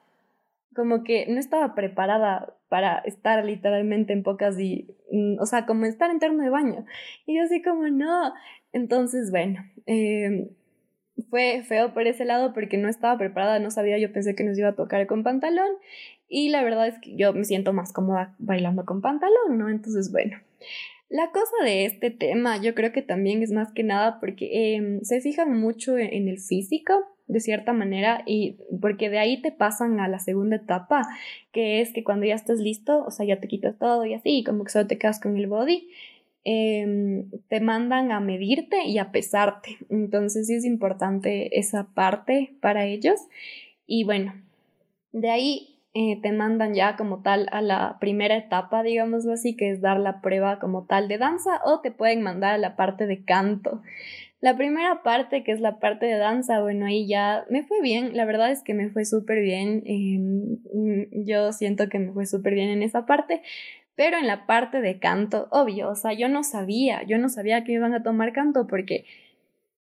como 0.75 1.05
que 1.05 1.27
no 1.29 1.39
estaba 1.39 1.75
preparada 1.75 2.57
para 2.69 2.99
estar 3.01 3.45
literalmente 3.45 4.13
en 4.13 4.23
pocas 4.23 4.59
y, 4.59 4.97
mm, 5.11 5.39
o 5.41 5.47
sea, 5.47 5.67
como 5.67 5.85
estar 5.85 6.11
en 6.11 6.19
terno 6.19 6.43
de 6.43 6.51
baño. 6.51 6.87
Y 7.27 7.37
yo 7.37 7.45
así 7.45 7.63
como, 7.63 7.89
no, 7.89 8.33
entonces, 8.73 9.31
bueno, 9.31 9.61
em, 9.87 10.49
fue 11.31 11.63
feo 11.65 11.93
por 11.93 12.07
ese 12.07 12.25
lado 12.25 12.53
porque 12.55 12.79
no 12.79 12.89
estaba 12.89 13.19
preparada, 13.19 13.59
no 13.59 13.71
sabía, 13.71 13.99
yo 13.99 14.13
pensé 14.13 14.35
que 14.35 14.45
nos 14.45 14.59
iba 14.59 14.69
a 14.69 14.75
tocar 14.75 15.07
con 15.07 15.23
pantalón 15.23 15.69
y 16.29 16.49
la 16.49 16.63
verdad 16.63 16.89
es 16.89 16.99
que 16.99 17.15
yo 17.17 17.33
me 17.35 17.45
siento 17.45 17.73
más 17.73 17.93
cómoda 17.93 18.35
bailando 18.39 18.85
con 18.87 19.03
pantalón, 19.03 19.59
¿no? 19.59 19.69
Entonces, 19.69 20.11
bueno. 20.11 20.39
La 21.11 21.31
cosa 21.31 21.53
de 21.63 21.85
este 21.85 22.11
tema 22.11 22.57
yo 22.57 22.75
creo 22.75 22.91
que 22.91 23.03
también 23.03 23.43
es 23.43 23.53
más 23.53 23.71
que 23.75 23.83
nada 23.83 24.19
porque 24.19 24.77
em, 24.77 25.03
se 25.03 25.21
fijan 25.21 25.61
mucho 25.61 25.99
en, 25.99 26.11
en 26.11 26.29
el 26.29 26.39
físico, 26.39 26.95
de 27.27 27.41
cierta 27.41 27.73
manera, 27.73 28.23
y 28.27 28.57
porque 28.81 29.11
de 29.11 29.19
ahí 29.19 29.41
te 29.41 29.53
pasan 29.53 30.01
a 30.01 30.09
la 30.09 30.19
segunda 30.19 30.57
etapa, 30.57 31.09
que 31.53 31.81
es 31.81 31.93
que 31.93 32.05
cuando 32.05 32.27
ya 32.27 32.35
estás 32.35 32.59
listo, 32.59 33.05
o 33.05 33.11
sea, 33.11 33.27
ya 33.27 33.41
te 33.41 33.49
quitas 33.49 33.79
todo 33.79 34.05
y 34.05 34.15
así, 34.15 34.45
como 34.45 34.65
que 34.65 34.73
solo 34.73 34.87
te 34.87 34.99
quedas 34.99 35.21
con 35.21 35.37
el 35.37 35.47
body, 35.47 35.89
Em, 36.45 37.31
te 37.49 37.61
mandan 37.61 38.11
a 38.11 38.19
medirte 38.19 38.85
y 38.85 38.99
a 38.99 39.13
pesarte. 39.13 39.79
Entonces 39.91 40.49
sí 40.49 40.55
es 40.55 40.65
importante 40.65 41.59
esa 41.59 41.87
parte 41.95 42.55
para 42.61 42.85
ellos. 42.85 43.21
Y 43.87 44.05
bueno, 44.05 44.35
de 45.13 45.31
ahí 45.31 45.79
eh, 45.95 46.21
te 46.21 46.33
mandan 46.33 46.75
ya 46.75 46.97
como 46.97 47.23
tal 47.23 47.49
a 47.53 47.61
la 47.63 47.99
primera 48.01 48.37
etapa, 48.37 48.83
digámoslo 48.83 49.33
así, 49.33 49.57
que 49.57 49.71
es 49.71 49.81
dar 49.81 50.01
la 50.01 50.21
prueba 50.21 50.59
como 50.59 50.85
tal 50.85 51.07
de 51.07 51.19
danza 51.19 51.61
o 51.65 51.81
te 51.81 51.93
pueden 51.93 52.23
mandar 52.23 52.55
a 52.55 52.59
la 52.59 52.77
parte 52.77 53.07
de 53.07 53.25
canto. 53.25 53.83
La 54.43 54.57
primera 54.57 55.05
parte, 55.05 55.45
que 55.45 55.53
es 55.53 55.61
la 55.61 55.79
parte 55.79 56.05
de 56.07 56.19
danza, 56.19 56.61
bueno, 56.61 56.87
ahí 56.87 57.07
ya 57.07 57.47
me 57.49 57.63
fue 57.63 57.81
bien, 57.81 58.17
la 58.17 58.25
verdad 58.25 58.51
es 58.51 58.65
que 58.65 58.75
me 58.75 58.91
fue 58.91 59.05
súper 59.05 59.41
bien, 59.41 59.85
em, 59.87 60.59
yo 61.25 61.53
siento 61.53 61.89
que 61.89 62.01
me 62.01 62.13
fue 62.13 62.27
súper 62.27 62.55
bien 62.55 62.69
en 62.69 62.83
esa 62.83 63.07
parte, 63.07 63.41
pero 63.95 64.19
en 64.19 64.27
la 64.27 64.47
parte 64.47 64.81
de 64.81 64.99
canto, 64.99 65.47
obvio, 65.53 65.89
o 65.91 65.95
sea, 65.95 66.13
yo 66.13 66.29
no 66.29 66.43
sabía, 66.43 67.05
yo 67.05 67.19
no 67.19 67.29
sabía 67.29 67.63
que 67.63 67.71
iban 67.71 67.95
a 67.95 68.03
tomar 68.03 68.33
canto 68.33 68.67
porque 68.67 69.05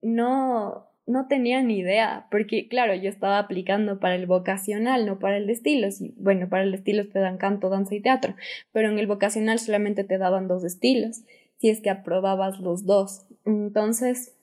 no, 0.02 0.90
no 1.08 1.28
tenía 1.30 1.64
ni 1.64 1.80
idea, 1.80 2.28
porque 2.30 2.68
claro, 2.68 2.94
yo 2.96 3.10
estaba 3.10 3.40
aplicando 3.40 4.02
para 4.02 4.16
el 4.16 4.26
vocacional, 4.26 5.06
no 5.06 5.20
para 5.20 5.38
el 5.38 5.48
de 5.48 5.54
estilos, 5.54 6.00
bueno, 6.18 6.50
para 6.50 6.64
el 6.64 6.72
de 6.72 6.78
estilos 6.80 7.10
te 7.10 7.20
dan 7.20 7.38
canto, 7.38 7.70
danza 7.70 7.96
y 7.96 8.02
teatro, 8.02 8.36
pero 8.74 8.90
en 8.90 9.00
el 9.00 9.08
vocacional 9.08 9.58
solamente 9.58 10.04
te 10.04 10.18
daban 10.18 10.50
dos 10.50 10.66
estilos, 10.66 11.22
si 11.60 11.70
es 11.70 11.80
que 11.80 11.90
aprobabas 11.90 12.60
los 12.60 12.86
dos. 12.86 13.26
Entonces, 13.46 14.36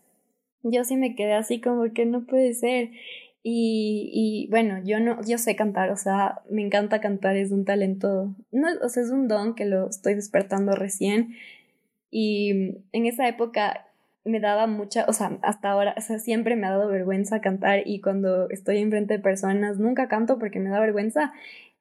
yo 0.70 0.84
sí 0.84 0.96
me 0.96 1.14
quedé 1.14 1.34
así 1.34 1.60
como 1.60 1.92
que 1.92 2.06
no 2.06 2.26
puede 2.26 2.54
ser. 2.54 2.90
Y, 3.42 4.10
y, 4.12 4.48
bueno, 4.50 4.80
yo 4.84 4.98
no, 4.98 5.20
yo 5.24 5.38
sé 5.38 5.54
cantar, 5.54 5.90
o 5.90 5.96
sea, 5.96 6.42
me 6.50 6.62
encanta 6.62 7.00
cantar, 7.00 7.36
es 7.36 7.52
un 7.52 7.64
talento, 7.64 8.34
no, 8.50 8.66
o 8.82 8.88
sea, 8.88 9.04
es 9.04 9.10
un 9.10 9.28
don 9.28 9.54
que 9.54 9.64
lo 9.66 9.88
estoy 9.88 10.14
despertando 10.14 10.74
recién. 10.74 11.36
Y 12.10 12.50
en 12.92 13.06
esa 13.06 13.28
época 13.28 13.86
me 14.24 14.40
daba 14.40 14.66
mucha, 14.66 15.04
o 15.08 15.12
sea, 15.12 15.38
hasta 15.42 15.70
ahora, 15.70 15.94
o 15.96 16.00
sea, 16.00 16.18
siempre 16.18 16.56
me 16.56 16.66
ha 16.66 16.70
dado 16.70 16.88
vergüenza 16.88 17.40
cantar 17.40 17.82
y 17.86 18.00
cuando 18.00 18.50
estoy 18.50 18.78
enfrente 18.78 19.14
de 19.14 19.20
personas 19.20 19.78
nunca 19.78 20.08
canto 20.08 20.38
porque 20.38 20.58
me 20.58 20.70
da 20.70 20.80
vergüenza 20.80 21.32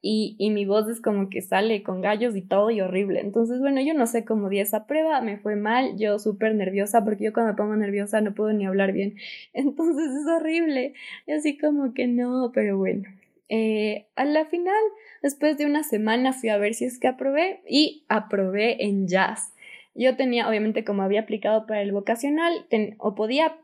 y, 0.07 0.35
y, 0.37 0.51
mi 0.51 0.65
voz 0.65 0.87
es 0.87 1.01
como 1.01 1.31
que 1.31 1.41
sale 1.41 1.81
con 1.81 1.99
gallos 1.99 2.35
y 2.35 2.43
todo 2.43 2.69
y 2.69 2.79
horrible. 2.79 3.21
Entonces, 3.21 3.59
bueno, 3.59 3.81
yo 3.81 3.95
no 3.95 4.05
sé 4.05 4.23
cómo 4.23 4.49
di 4.49 4.59
esa 4.59 4.85
prueba, 4.85 5.19
me 5.21 5.39
fue 5.39 5.55
mal, 5.55 5.97
yo 5.97 6.19
súper 6.19 6.53
nerviosa, 6.53 7.03
porque 7.03 7.23
yo 7.23 7.33
cuando 7.33 7.53
me 7.53 7.57
pongo 7.57 7.75
nerviosa 7.75 8.21
no 8.21 8.35
puedo 8.35 8.53
ni 8.53 8.67
hablar 8.67 8.91
bien. 8.91 9.15
Entonces 9.53 10.11
es 10.11 10.27
horrible. 10.27 10.93
Y 11.25 11.31
así 11.31 11.57
como 11.57 11.95
que 11.95 12.05
no, 12.05 12.51
pero 12.53 12.77
bueno. 12.77 13.09
Eh, 13.49 14.05
a 14.15 14.25
la 14.25 14.45
final, 14.45 14.75
después 15.23 15.57
de 15.57 15.65
una 15.65 15.81
semana 15.81 16.33
fui 16.33 16.49
a 16.49 16.59
ver 16.59 16.75
si 16.75 16.85
es 16.85 16.99
que 16.99 17.07
aprobé 17.07 17.61
y 17.67 18.05
aprobé 18.07 18.85
en 18.85 19.07
jazz. 19.07 19.55
Yo 19.95 20.15
tenía, 20.15 20.47
obviamente, 20.47 20.83
como 20.83 21.01
había 21.01 21.21
aplicado 21.21 21.65
para 21.65 21.81
el 21.81 21.91
vocacional, 21.91 22.53
o 22.99 23.15
podía 23.15 23.57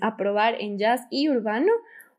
aprobar 0.00 0.54
en 0.58 0.78
jazz 0.78 1.02
y 1.10 1.28
urbano, 1.28 1.72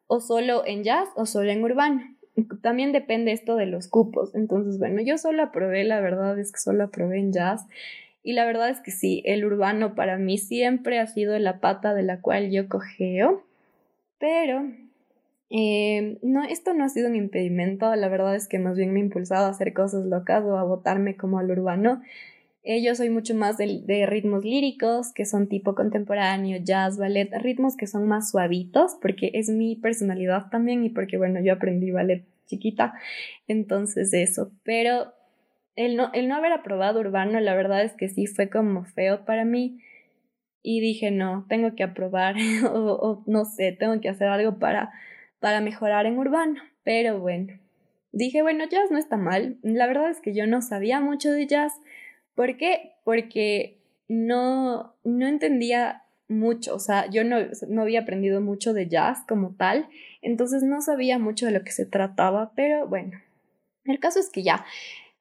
o 0.05 0.19
solo 0.19 0.63
en 0.63 0.83
jazz 0.83 1.09
o 1.15 1.25
solo 1.25 1.49
en 1.49 1.63
urbano 1.63 2.16
también 2.61 2.91
depende 2.91 3.31
esto 3.31 3.55
de 3.55 3.65
los 3.65 3.87
cupos. 3.87 4.35
Entonces, 4.35 4.79
bueno, 4.79 5.01
yo 5.01 5.17
solo 5.17 5.43
aprobé, 5.43 5.83
la 5.83 5.99
verdad 6.01 6.37
es 6.39 6.51
que 6.51 6.59
solo 6.59 6.83
aprobé 6.85 7.19
en 7.19 7.33
jazz. 7.33 7.65
Y 8.23 8.33
la 8.33 8.45
verdad 8.45 8.69
es 8.69 8.81
que 8.81 8.91
sí, 8.91 9.23
el 9.25 9.45
urbano 9.45 9.95
para 9.95 10.17
mí 10.17 10.37
siempre 10.37 10.99
ha 10.99 11.07
sido 11.07 11.37
la 11.39 11.59
pata 11.59 11.93
de 11.93 12.03
la 12.03 12.19
cual 12.21 12.51
yo 12.51 12.67
cogeo, 12.67 13.43
pero 14.19 14.65
eh, 15.49 16.17
no, 16.21 16.43
esto 16.43 16.73
no 16.73 16.83
ha 16.83 16.89
sido 16.89 17.07
un 17.07 17.15
impedimento, 17.15 17.95
la 17.95 18.09
verdad 18.09 18.35
es 18.35 18.47
que 18.47 18.59
más 18.59 18.75
bien 18.75 18.91
me 18.91 18.99
ha 18.99 19.03
impulsado 19.03 19.45
a 19.45 19.49
hacer 19.49 19.73
cosas 19.73 20.05
locas 20.05 20.43
o 20.43 20.57
a 20.57 20.63
botarme 20.63 21.15
como 21.15 21.39
al 21.39 21.51
urbano. 21.51 22.01
Eh, 22.69 22.83
yo 22.83 22.95
soy 22.95 23.09
mucho 23.09 23.33
más 23.33 23.57
de, 23.57 23.81
de, 23.85 24.05
ritmos 24.05 24.43
líricos, 24.43 25.13
que 25.13 25.25
son 25.25 25.47
tipo 25.47 25.73
contemporáneo, 25.73 26.59
jazz, 26.61 26.97
ballet, 26.97 27.31
ritmos 27.39 27.77
que 27.77 27.87
son 27.87 28.07
más 28.09 28.31
suavitos, 28.31 28.97
porque 29.01 29.31
es 29.33 29.47
mi 29.47 29.77
personalidad 29.77 30.49
también 30.49 30.83
y 30.83 30.89
porque, 30.89 31.17
bueno, 31.17 31.39
yo 31.41 31.53
aprendí 31.53 31.91
ballet 31.91 32.25
chiquita, 32.45 32.93
entonces 33.47 34.13
eso, 34.13 34.51
pero 34.63 35.13
el 35.77 35.95
no, 35.95 36.11
el 36.13 36.27
no 36.27 36.35
haber 36.35 36.51
aprobado 36.51 36.99
urbano, 36.99 37.39
la 37.39 37.55
verdad 37.55 37.83
es 37.83 37.93
que 37.93 38.09
sí 38.09 38.25
fue 38.25 38.49
como 38.49 38.83
feo 38.83 39.23
para 39.23 39.45
mí 39.45 39.79
y 40.61 40.81
dije, 40.81 41.09
no, 41.09 41.45
tengo 41.47 41.73
que 41.73 41.83
aprobar 41.83 42.35
o, 42.69 42.93
o 42.93 43.23
no 43.27 43.45
sé, 43.45 43.71
tengo 43.71 44.01
que 44.01 44.09
hacer 44.09 44.27
algo 44.27 44.59
para 44.59 44.91
para 45.39 45.61
mejorar 45.61 46.05
en 46.05 46.17
urbano. 46.17 46.61
Pero 46.83 47.19
bueno, 47.19 47.53
dije, 48.11 48.41
bueno, 48.41 48.65
jazz 48.69 48.91
no 48.91 48.97
está 48.97 49.17
mal. 49.17 49.57
La 49.61 49.87
verdad 49.87 50.09
es 50.09 50.21
que 50.21 50.33
yo 50.33 50.47
no 50.47 50.61
sabía 50.61 50.99
mucho 50.99 51.31
de 51.31 51.47
jazz. 51.47 51.73
¿Por 52.37 52.55
qué? 52.55 52.91
Porque 53.03 53.79
no, 54.07 54.93
no 55.03 55.27
entendía 55.27 56.03
mucho, 56.27 56.75
o 56.75 56.79
sea, 56.79 57.09
yo 57.09 57.23
no, 57.23 57.37
no 57.67 57.81
había 57.81 58.01
aprendido 58.01 58.41
mucho 58.41 58.73
de 58.73 58.87
jazz 58.87 59.23
como 59.27 59.55
tal, 59.55 59.87
entonces 60.21 60.61
no 60.61 60.79
sabía 60.81 61.17
mucho 61.17 61.47
de 61.47 61.51
lo 61.51 61.63
que 61.63 61.71
se 61.71 61.87
trataba, 61.87 62.51
pero 62.55 62.87
bueno, 62.87 63.17
el 63.85 63.99
caso 63.99 64.19
es 64.19 64.29
que 64.29 64.43
ya 64.43 64.65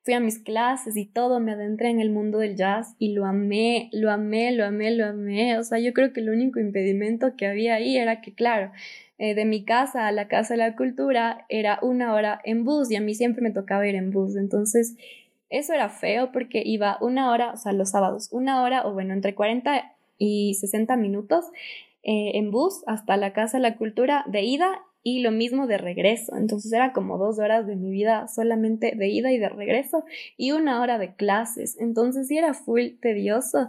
fui 0.04 0.12
a 0.12 0.20
mis 0.20 0.38
clases 0.40 0.94
y 0.98 1.06
todo, 1.06 1.40
me 1.40 1.52
adentré 1.52 1.88
en 1.88 2.00
el 2.00 2.10
mundo 2.10 2.36
del 2.36 2.54
jazz 2.54 2.94
y 2.98 3.14
lo 3.14 3.24
amé, 3.24 3.88
lo 3.94 4.10
amé, 4.10 4.52
lo 4.52 4.66
amé, 4.66 4.90
lo 4.90 5.06
amé, 5.06 5.58
o 5.58 5.64
sea, 5.64 5.78
yo 5.78 5.94
creo 5.94 6.12
que 6.12 6.20
el 6.20 6.28
único 6.28 6.60
impedimento 6.60 7.34
que 7.34 7.46
había 7.46 7.76
ahí 7.76 7.96
era 7.96 8.20
que, 8.20 8.34
claro, 8.34 8.72
eh, 9.16 9.34
de 9.34 9.46
mi 9.46 9.64
casa 9.64 10.06
a 10.06 10.12
la 10.12 10.28
Casa 10.28 10.52
de 10.52 10.58
la 10.58 10.76
Cultura 10.76 11.46
era 11.48 11.78
una 11.80 12.12
hora 12.12 12.42
en 12.44 12.64
bus 12.64 12.90
y 12.90 12.96
a 12.96 13.00
mí 13.00 13.14
siempre 13.14 13.40
me 13.40 13.50
tocaba 13.50 13.88
ir 13.88 13.94
en 13.94 14.10
bus. 14.10 14.36
Entonces, 14.36 14.96
eso 15.50 15.72
era 15.72 15.88
feo 15.88 16.32
porque 16.32 16.62
iba 16.64 16.98
una 17.00 17.30
hora, 17.30 17.52
o 17.52 17.56
sea, 17.56 17.72
los 17.72 17.90
sábados, 17.90 18.28
una 18.32 18.62
hora 18.62 18.86
o 18.86 18.92
bueno, 18.92 19.14
entre 19.14 19.34
40 19.34 19.96
y 20.18 20.54
60 20.54 20.96
minutos 20.96 21.44
eh, 22.02 22.32
en 22.34 22.50
bus 22.50 22.82
hasta 22.86 23.16
la 23.16 23.32
Casa 23.32 23.58
de 23.58 23.62
la 23.62 23.76
Cultura 23.76 24.24
de 24.26 24.42
ida 24.42 24.82
y 25.02 25.20
lo 25.20 25.30
mismo 25.30 25.66
de 25.66 25.78
regreso. 25.78 26.36
Entonces 26.36 26.72
era 26.72 26.92
como 26.92 27.16
dos 27.16 27.38
horas 27.38 27.66
de 27.66 27.76
mi 27.76 27.90
vida 27.90 28.26
solamente 28.26 28.92
de 28.96 29.08
ida 29.08 29.30
y 29.30 29.38
de 29.38 29.48
regreso 29.48 30.04
y 30.36 30.52
una 30.52 30.80
hora 30.80 30.98
de 30.98 31.14
clases. 31.14 31.76
Entonces 31.78 32.26
sí 32.26 32.36
era 32.36 32.54
full 32.54 32.98
tedioso, 33.00 33.68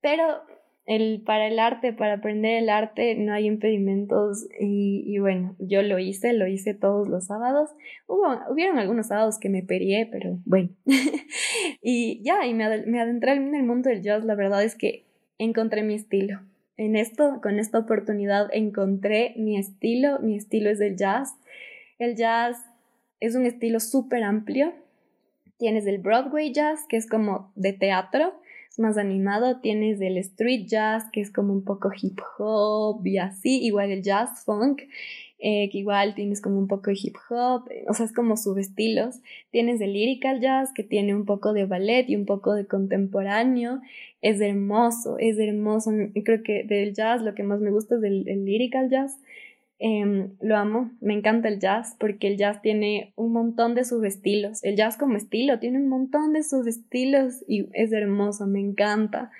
pero 0.00 0.42
el, 0.84 1.22
para 1.24 1.46
el 1.46 1.58
arte, 1.58 1.92
para 1.92 2.14
aprender 2.14 2.62
el 2.62 2.68
arte, 2.68 3.14
no 3.14 3.32
hay 3.32 3.46
impedimentos 3.46 4.46
y, 4.58 5.18
bueno, 5.18 5.54
yo 5.58 5.82
lo 5.82 5.98
hice, 5.98 6.32
lo 6.32 6.46
hice 6.46 6.74
todos 6.74 7.08
los 7.08 7.26
sábados. 7.26 7.70
Hubo, 8.06 8.38
hubieron 8.50 8.78
algunos 8.78 9.08
sábados 9.08 9.38
que 9.38 9.48
me 9.48 9.62
perié, 9.62 10.06
pero 10.10 10.38
bueno. 10.44 10.70
y 11.82 12.22
ya, 12.24 12.46
y 12.46 12.54
me, 12.54 12.84
me 12.86 13.00
adentré 13.00 13.32
en 13.32 13.54
el 13.54 13.62
mundo 13.62 13.90
del 13.90 14.02
jazz, 14.02 14.24
la 14.24 14.34
verdad 14.34 14.62
es 14.64 14.74
que 14.74 15.04
encontré 15.38 15.82
mi 15.82 15.94
estilo. 15.94 16.40
En 16.76 16.96
esto, 16.96 17.40
con 17.42 17.58
esta 17.58 17.78
oportunidad, 17.78 18.48
encontré 18.52 19.34
mi 19.36 19.58
estilo, 19.58 20.18
mi 20.20 20.36
estilo 20.36 20.70
es 20.70 20.80
el 20.80 20.96
jazz. 20.96 21.36
El 21.98 22.16
jazz 22.16 22.56
es 23.20 23.36
un 23.36 23.46
estilo 23.46 23.78
súper 23.78 24.24
amplio. 24.24 24.72
Tienes 25.58 25.86
el 25.86 25.98
Broadway 25.98 26.52
jazz, 26.52 26.80
que 26.88 26.96
es 26.96 27.08
como 27.08 27.52
de 27.54 27.72
teatro, 27.72 28.34
más 28.78 28.96
animado, 28.98 29.60
tienes 29.60 30.00
el 30.00 30.16
street 30.18 30.66
jazz, 30.66 31.04
que 31.12 31.20
es 31.20 31.30
como 31.30 31.52
un 31.52 31.64
poco 31.64 31.90
hip 32.00 32.20
hop 32.38 33.06
y 33.06 33.18
así, 33.18 33.62
igual 33.64 33.90
el 33.90 34.02
jazz 34.02 34.44
funk, 34.44 34.82
eh, 35.38 35.68
que 35.70 35.78
igual 35.78 36.14
tienes 36.14 36.40
como 36.40 36.58
un 36.58 36.68
poco 36.68 36.92
hip 36.92 37.16
hop, 37.28 37.68
eh, 37.70 37.84
o 37.88 37.94
sea, 37.94 38.06
es 38.06 38.12
como 38.12 38.36
subestilos. 38.36 39.16
Tienes 39.50 39.80
el 39.80 39.92
lyrical 39.92 40.40
jazz, 40.40 40.72
que 40.72 40.84
tiene 40.84 41.16
un 41.16 41.24
poco 41.24 41.52
de 41.52 41.64
ballet 41.64 42.08
y 42.08 42.14
un 42.14 42.26
poco 42.26 42.54
de 42.54 42.66
contemporáneo. 42.66 43.80
Es 44.20 44.40
hermoso, 44.40 45.16
es 45.18 45.38
hermoso. 45.38 45.90
Creo 46.24 46.44
que 46.44 46.62
del 46.62 46.94
jazz 46.94 47.22
lo 47.22 47.34
que 47.34 47.42
más 47.42 47.60
me 47.60 47.72
gusta 47.72 47.96
es 47.96 48.04
el, 48.04 48.28
el 48.28 48.44
lyrical 48.44 48.88
jazz. 48.88 49.18
Em, 49.84 50.36
lo 50.40 50.56
amo, 50.56 50.92
me 51.00 51.12
encanta 51.12 51.48
el 51.48 51.58
jazz 51.58 51.96
porque 51.98 52.28
el 52.28 52.36
jazz 52.36 52.62
tiene 52.62 53.12
un 53.16 53.32
montón 53.32 53.74
de 53.74 53.84
subestilos. 53.84 54.62
El 54.62 54.76
jazz 54.76 54.96
como 54.96 55.16
estilo 55.16 55.58
tiene 55.58 55.78
un 55.78 55.88
montón 55.88 56.32
de 56.34 56.44
subestilos 56.44 57.42
y 57.48 57.66
es 57.72 57.90
hermoso, 57.90 58.46
me 58.46 58.60
encanta. 58.60 59.32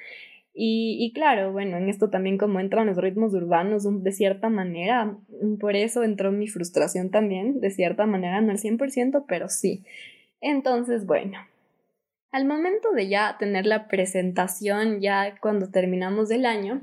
Y, 0.52 0.96
y, 0.98 1.12
claro, 1.12 1.52
bueno, 1.52 1.76
en 1.76 1.88
esto 1.88 2.10
también 2.10 2.38
como 2.38 2.58
entran 2.58 2.88
los 2.88 2.96
ritmos 2.96 3.32
urbanos 3.34 3.84
de 4.02 4.10
cierta 4.10 4.48
manera, 4.48 5.16
por 5.60 5.76
eso 5.76 6.02
entró 6.02 6.32
mi 6.32 6.48
frustración 6.48 7.10
también, 7.10 7.60
de 7.60 7.70
cierta 7.70 8.04
manera, 8.06 8.40
no 8.40 8.50
al 8.50 8.58
100%, 8.58 9.24
pero 9.28 9.48
sí. 9.48 9.84
Entonces, 10.40 11.06
bueno, 11.06 11.38
al 12.32 12.46
momento 12.46 12.90
de 12.90 13.08
ya 13.08 13.36
tener 13.38 13.64
la 13.64 13.86
presentación, 13.86 15.00
ya 15.00 15.36
cuando 15.40 15.70
terminamos 15.70 16.32
el 16.32 16.46
año, 16.46 16.82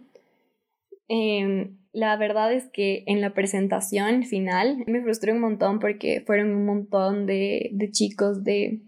eh, 1.09 1.71
la 1.91 2.15
verdad 2.17 2.53
es 2.53 2.65
que 2.67 3.03
en 3.07 3.21
la 3.21 3.33
presentación 3.33 4.23
final 4.23 4.83
me 4.87 5.01
frustré 5.01 5.33
un 5.33 5.39
montón 5.39 5.79
porque 5.79 6.21
fueron 6.25 6.51
un 6.51 6.65
montón 6.65 7.25
de, 7.25 7.69
de 7.73 7.91
chicos 7.91 8.43
de, 8.43 8.79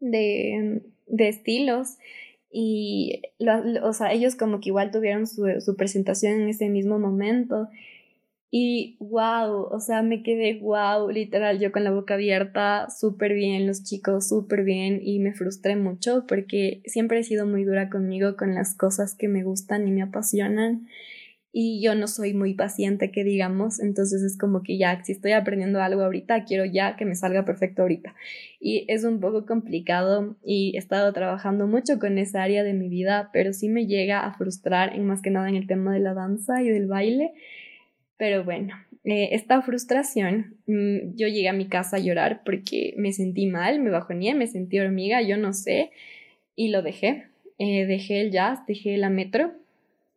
de, 0.00 0.82
de 1.06 1.28
estilos 1.28 1.98
y 2.50 3.22
o 3.82 3.92
sea, 3.92 4.12
ellos 4.12 4.36
como 4.36 4.60
que 4.60 4.68
igual 4.68 4.90
tuvieron 4.90 5.26
su, 5.26 5.46
su, 5.60 5.76
presentación 5.76 6.42
en 6.42 6.48
ese 6.48 6.68
mismo 6.68 6.98
momento 6.98 7.68
y 8.50 8.98
wow, 9.00 9.68
o 9.70 9.80
sea, 9.80 10.02
me 10.02 10.22
quedé 10.22 10.58
wow, 10.60 11.08
literal, 11.08 11.58
yo 11.58 11.72
con 11.72 11.84
la 11.84 11.90
boca 11.90 12.14
abierta, 12.14 12.88
súper 12.90 13.32
bien, 13.32 13.66
los 13.66 13.82
chicos 13.82 14.28
súper 14.28 14.64
bien 14.64 15.00
y 15.02 15.18
me 15.18 15.32
frustré 15.32 15.76
mucho 15.76 16.26
porque 16.28 16.82
siempre 16.84 17.20
he 17.20 17.24
sido 17.24 17.46
muy 17.46 17.64
dura 17.64 17.88
conmigo 17.88 18.36
con 18.36 18.54
las 18.54 18.74
cosas 18.74 19.14
que 19.14 19.28
me 19.28 19.42
gustan 19.42 19.88
y 19.88 19.90
me 19.90 20.02
apasionan 20.02 20.86
y 21.54 21.82
yo 21.82 21.94
no 21.94 22.08
soy 22.08 22.32
muy 22.32 22.54
paciente, 22.54 23.10
que 23.10 23.24
digamos, 23.24 23.78
entonces 23.78 24.22
es 24.22 24.38
como 24.38 24.62
que 24.62 24.78
ya, 24.78 25.04
si 25.04 25.12
estoy 25.12 25.32
aprendiendo 25.32 25.82
algo 25.82 26.02
ahorita, 26.02 26.44
quiero 26.44 26.64
ya 26.64 26.96
que 26.96 27.04
me 27.04 27.14
salga 27.14 27.44
perfecto 27.44 27.82
ahorita. 27.82 28.14
Y 28.58 28.86
es 28.88 29.04
un 29.04 29.20
poco 29.20 29.44
complicado 29.44 30.36
y 30.42 30.72
he 30.74 30.78
estado 30.78 31.12
trabajando 31.12 31.66
mucho 31.66 31.98
con 31.98 32.16
esa 32.16 32.42
área 32.42 32.64
de 32.64 32.72
mi 32.72 32.88
vida, 32.88 33.28
pero 33.34 33.52
sí 33.52 33.68
me 33.68 33.86
llega 33.86 34.20
a 34.20 34.32
frustrar, 34.32 34.96
en 34.96 35.04
más 35.04 35.20
que 35.20 35.30
nada 35.30 35.50
en 35.50 35.56
el 35.56 35.66
tema 35.66 35.92
de 35.92 36.00
la 36.00 36.14
danza 36.14 36.62
y 36.62 36.70
del 36.70 36.86
baile. 36.86 37.32
Pero 38.16 38.44
bueno, 38.44 38.74
eh, 39.04 39.30
esta 39.32 39.60
frustración, 39.60 40.56
mm, 40.66 41.16
yo 41.16 41.28
llegué 41.28 41.50
a 41.50 41.52
mi 41.52 41.66
casa 41.68 41.96
a 41.96 42.00
llorar 42.00 42.42
porque 42.46 42.94
me 42.96 43.12
sentí 43.12 43.46
mal, 43.46 43.78
me 43.80 43.90
bajoné, 43.90 44.34
me 44.34 44.46
sentí 44.46 44.80
hormiga, 44.80 45.20
yo 45.20 45.36
no 45.36 45.52
sé, 45.52 45.90
y 46.56 46.68
lo 46.68 46.80
dejé. 46.80 47.26
Eh, 47.58 47.84
dejé 47.84 48.22
el 48.22 48.30
jazz, 48.30 48.60
dejé 48.66 48.96
la 48.96 49.10
metro 49.10 49.52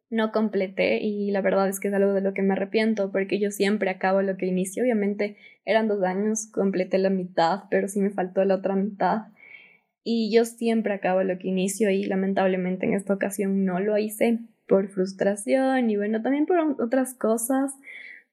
no 0.09 0.31
completé 0.31 0.99
y 1.01 1.31
la 1.31 1.41
verdad 1.41 1.67
es 1.67 1.79
que 1.79 1.87
es 1.87 1.93
algo 1.93 2.13
de 2.13 2.21
lo 2.21 2.33
que 2.33 2.41
me 2.41 2.53
arrepiento 2.53 3.11
porque 3.11 3.39
yo 3.39 3.51
siempre 3.51 3.89
acabo 3.89 4.21
lo 4.21 4.37
que 4.37 4.45
inicio. 4.45 4.83
Obviamente 4.83 5.37
eran 5.65 5.87
dos 5.87 6.03
años, 6.03 6.47
completé 6.51 6.97
la 6.97 7.09
mitad, 7.09 7.63
pero 7.69 7.87
sí 7.87 7.99
me 7.99 8.11
faltó 8.11 8.43
la 8.45 8.55
otra 8.55 8.75
mitad. 8.75 9.27
Y 10.03 10.31
yo 10.31 10.45
siempre 10.45 10.93
acabo 10.93 11.23
lo 11.23 11.37
que 11.39 11.47
inicio 11.47 11.89
y 11.89 12.03
lamentablemente 12.03 12.85
en 12.85 12.93
esta 12.93 13.13
ocasión 13.13 13.65
no 13.65 13.79
lo 13.79 13.97
hice 13.97 14.39
por 14.67 14.87
frustración 14.87 15.89
y 15.89 15.97
bueno, 15.97 16.21
también 16.21 16.45
por 16.45 16.59
otras 16.81 17.13
cosas 17.13 17.73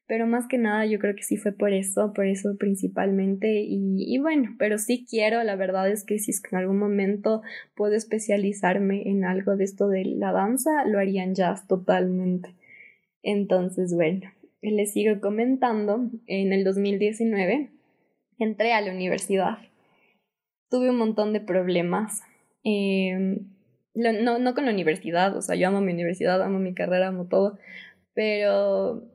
pero 0.07 0.27
más 0.27 0.47
que 0.47 0.57
nada 0.57 0.85
yo 0.85 0.99
creo 0.99 1.15
que 1.15 1.23
sí 1.23 1.37
fue 1.37 1.53
por 1.53 1.71
eso, 1.71 2.13
por 2.13 2.25
eso 2.25 2.57
principalmente 2.57 3.63
y, 3.65 4.17
bueno, 4.19 4.55
pero 4.59 4.77
sí 4.77 5.05
quiero, 5.09 5.43
la 5.43 5.55
verdad 5.55 5.89
es 5.89 6.03
que 6.03 6.19
si 6.19 6.31
en 6.51 6.57
algún 6.57 6.77
momento 6.77 7.41
puedo 7.75 7.95
especializarme 7.95 9.09
en 9.09 9.23
algo 9.23 9.55
de 9.55 9.63
esto 9.63 9.87
de 9.87 10.05
la 10.05 10.31
danza, 10.31 10.85
lo 10.85 10.99
harían 10.99 11.35
jazz 11.35 11.67
totalmente. 11.67 12.53
Entonces, 13.21 13.93
bueno, 13.93 14.29
les 14.61 14.91
sigo 14.91 15.19
comentando, 15.21 16.09
en 16.27 16.51
el 16.51 16.63
2019 16.63 17.69
entré 18.39 18.73
a 18.73 18.81
la 18.81 18.91
universidad, 18.91 19.59
tuve 20.69 20.89
un 20.89 20.97
montón 20.97 21.31
de 21.31 21.39
problemas. 21.39 22.23
Em, 22.63 23.47
no, 23.93 24.39
no 24.39 24.53
con 24.53 24.65
la 24.65 24.71
universidad, 24.71 25.37
o 25.37 25.41
sea, 25.41 25.55
yo 25.55 25.67
amo 25.67 25.81
mi 25.81 25.93
universidad, 25.93 26.41
amo 26.41 26.59
mi 26.59 26.73
carrera, 26.73 27.07
amo 27.07 27.27
todo, 27.27 27.57
pero 28.13 29.12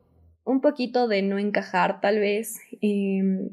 un 0.49 0.61
poquito 0.61 1.09
de 1.09 1.23
no 1.23 1.39
encajar 1.39 2.01
tal 2.01 2.19
vez. 2.19 2.59
Em, 2.81 3.51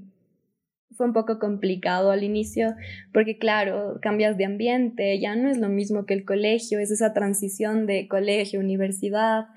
fue 0.95 1.05
un 1.05 1.13
poco 1.13 1.39
complicado 1.39 2.10
al 2.10 2.23
inicio 2.23 2.73
porque 3.13 3.38
claro, 3.38 3.99
cambias 4.01 4.38
de 4.38 4.45
ambiente, 4.45 5.19
ya 5.19 5.36
no 5.36 5.49
es 5.49 5.58
lo 5.58 5.67
mismo 5.67 6.05
que 6.05 6.13
el 6.13 6.23
colegio, 6.23 6.79
es 6.79 6.89
esa 6.89 7.13
transición 7.13 7.86
de 7.86 8.08
colegio, 8.08 8.62
universidad, 8.62 9.47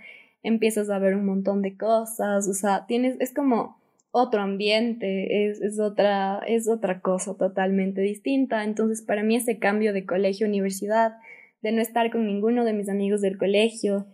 empiezas 0.42 0.90
a 0.90 0.98
ver 0.98 1.14
un 1.14 1.26
montón 1.26 1.62
de 1.62 1.76
cosas, 1.76 2.48
o 2.48 2.54
sea, 2.54 2.86
tienes, 2.86 3.16
es 3.20 3.32
como 3.32 3.78
otro 4.10 4.40
ambiente, 4.40 5.48
es, 5.48 5.60
es, 5.60 5.78
otra, 5.78 6.40
es 6.48 6.68
otra 6.68 7.00
cosa 7.00 7.36
totalmente 7.36 8.00
distinta. 8.00 8.64
Entonces, 8.64 9.02
para 9.02 9.22
mí 9.22 9.36
ese 9.36 9.58
cambio 9.58 9.92
de 9.92 10.06
colegio 10.06 10.46
universidad 10.46 11.18
de 11.62 11.70
no 11.70 11.80
estar 11.80 12.10
con 12.10 12.26
ninguno 12.26 12.64
de 12.64 12.72
mis 12.72 12.88
amigos 12.88 13.20
del 13.20 13.38
colegio. 13.38 14.06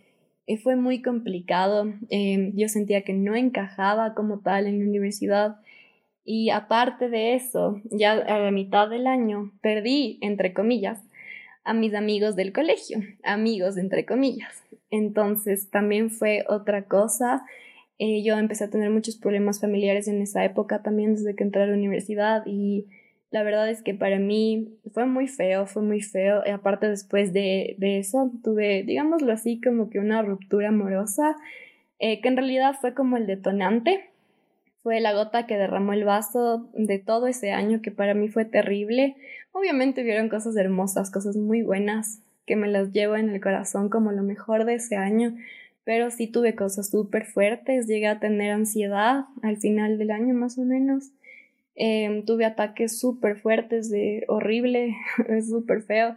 Eh, 0.47 0.57
fue 0.57 0.75
muy 0.75 1.01
complicado. 1.01 1.91
Em, 2.09 2.53
yo 2.55 2.67
sentía 2.67 3.03
que 3.03 3.13
no 3.13 3.35
encajaba 3.35 4.13
como 4.13 4.39
tal 4.39 4.67
en 4.67 4.79
la 4.79 4.85
universidad. 4.85 5.57
Y 6.23 6.49
aparte 6.49 7.09
de 7.09 7.35
eso, 7.35 7.81
ya 7.91 8.13
a 8.13 8.39
la 8.39 8.51
mitad 8.51 8.89
del 8.89 9.07
año 9.07 9.51
perdí, 9.61 10.17
entre 10.21 10.53
comillas, 10.53 10.99
a 11.63 11.73
mis 11.73 11.93
amigos 11.93 12.35
del 12.35 12.53
colegio, 12.53 12.99
amigos 13.23 13.77
entre 13.77 14.05
comillas. 14.05 14.63
Entonces 14.89 15.69
también 15.69 16.11
fue 16.11 16.45
otra 16.47 16.85
cosa. 16.85 17.45
Eh, 17.97 18.23
yo 18.23 18.37
empecé 18.37 18.65
a 18.65 18.69
tener 18.69 18.89
muchos 18.89 19.17
problemas 19.17 19.61
familiares 19.61 20.07
en 20.07 20.21
esa 20.21 20.43
época 20.45 20.81
también 20.83 21.15
desde 21.15 21.35
que 21.35 21.43
entré 21.43 21.63
a 21.63 21.67
la 21.67 21.73
universidad 21.73 22.43
y 22.45 22.87
la 23.35 23.43
verdad 23.43 23.69
es 23.69 23.81
que 23.81 23.93
para 23.93 24.17
mí 24.17 24.79
fue 24.93 25.05
muy 25.05 25.27
feo, 25.27 25.65
fue 25.65 25.81
muy 25.81 25.99
feo. 25.99 26.41
Y 26.45 26.51
aparte 26.51 26.87
después 26.87 27.33
de, 27.33 27.75
de 27.79 27.99
eso 27.99 28.31
tuve, 28.45 28.83
digámoslo 28.83 29.33
así, 29.33 29.59
como 29.59 29.89
que 29.89 29.99
una 29.99 30.21
ruptura 30.21 30.69
amorosa, 30.69 31.35
eh, 31.99 32.21
que 32.21 32.29
en 32.29 32.37
realidad 32.37 32.75
fue 32.79 32.93
como 32.93 33.17
el 33.17 33.27
detonante 33.27 34.09
fue 34.83 35.01
la 35.01 35.11
gota 35.11 35.47
que 35.47 35.57
derramó 35.57 35.91
el 35.91 36.05
vaso 36.05 36.69
de 36.75 36.97
todo 36.97 37.27
ese 37.27 37.51
año 37.51 37.81
que 37.81 37.91
para 37.91 38.13
mí 38.13 38.29
fue 38.29 38.45
terrible. 38.45 39.17
Obviamente 39.51 40.03
vieron 40.03 40.29
cosas 40.29 40.55
hermosas, 40.55 41.11
cosas 41.11 41.35
muy 41.35 41.61
buenas, 41.61 42.21
que 42.45 42.55
me 42.55 42.69
las 42.69 42.93
llevo 42.93 43.17
en 43.17 43.31
el 43.31 43.41
corazón 43.41 43.89
como 43.89 44.13
lo 44.13 44.23
mejor 44.23 44.63
de 44.63 44.75
ese 44.75 44.95
año, 44.95 45.35
pero 45.83 46.09
sí 46.09 46.27
tuve 46.27 46.55
cosas 46.55 46.89
súper 46.89 47.25
fuertes, 47.25 47.85
llegué 47.85 48.07
a 48.07 48.21
tener 48.21 48.53
ansiedad 48.53 49.25
al 49.41 49.57
final 49.57 49.97
del 49.97 50.11
año 50.11 50.33
más 50.33 50.57
o 50.57 50.63
menos. 50.63 51.11
Em, 51.75 52.23
tuve 52.23 52.45
ataques 52.45 52.99
súper 52.99 53.37
fuertes 53.37 53.89
de 53.89 54.23
horrible, 54.27 54.95
súper 55.47 55.81
feo. 55.83 56.15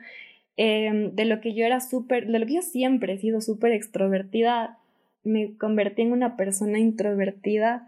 Em, 0.57 1.15
de 1.15 1.25
lo 1.25 1.41
que 1.41 1.55
yo 1.55 1.65
era 1.65 1.81
súper, 1.81 2.27
de 2.27 2.39
lo 2.39 2.47
que 2.47 2.55
yo 2.55 2.63
siempre 2.63 3.15
he 3.15 3.19
sido 3.19 3.41
súper 3.41 3.73
extrovertida, 3.73 4.79
me 5.25 5.57
convertí 5.57 6.03
en 6.03 6.13
una 6.13 6.37
persona 6.37 6.79
introvertida 6.79 7.87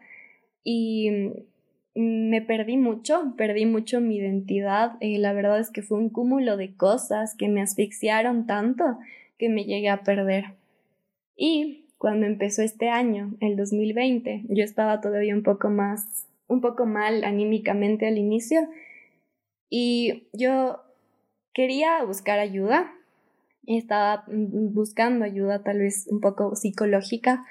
y 0.63 1.11
me 1.95 2.43
perdí 2.43 2.77
mucho, 2.77 3.35
perdí 3.37 3.67
mucho 3.67 4.01
mi 4.01 4.17
identidad. 4.17 4.93
y 5.01 5.19
la 5.19 5.33
verdad 5.33 5.59
es 5.61 5.71
que 5.71 5.83
fue 5.83 5.99
un 5.99 6.11
cúmulo 6.11 6.57
de 6.57 6.75
cosas 6.75 7.35
que 7.37 7.49
me 7.49 7.63
asfixiaron 7.63 8.47
tanto 8.47 8.99
que 9.39 9.49
me 9.49 9.65
llegué 9.65 9.89
a 9.89 10.03
perder. 10.03 10.45
Y 11.37 11.87
cuando 11.99 12.27
empezó 12.27 12.63
este 12.63 12.89
año, 12.89 13.35
el 13.41 13.57
2020, 13.57 14.43
yo 14.49 14.65
estaba 14.65 15.01
todavía 15.01 15.35
un 15.35 15.43
poco 15.43 15.71
más, 15.71 16.27
un 16.51 16.61
poco 16.61 16.85
mal 16.85 17.25
anímicamente 17.25 18.07
al 18.07 18.19
inicio 18.19 18.69
y 19.71 20.25
yo 20.33 20.83
quería 21.55 22.03
buscar 22.05 22.41
ayuda. 22.41 22.93
Estaba 23.67 24.25
buscando 24.27 25.25
ayuda 25.25 25.63
tal 25.63 25.79
vez 25.79 26.09
un 26.11 26.21
poco 26.21 26.57
psicológica, 26.57 27.47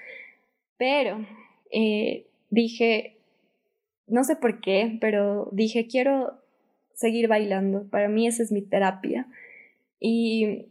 pero 0.78 1.26
eh, 1.72 2.28
dije, 2.50 3.18
no 4.06 4.26
sé 4.26 4.36
por 4.36 4.60
qué, 4.60 4.98
pero 5.00 5.48
dije, 5.54 5.88
quiero 5.88 6.34
seguir 6.94 7.30
bailando. 7.30 7.88
Para 7.90 8.10
mí 8.10 8.28
esa 8.28 8.44
es 8.44 8.52
mi 8.52 8.62
terapia. 8.62 9.28
Y 9.98 10.66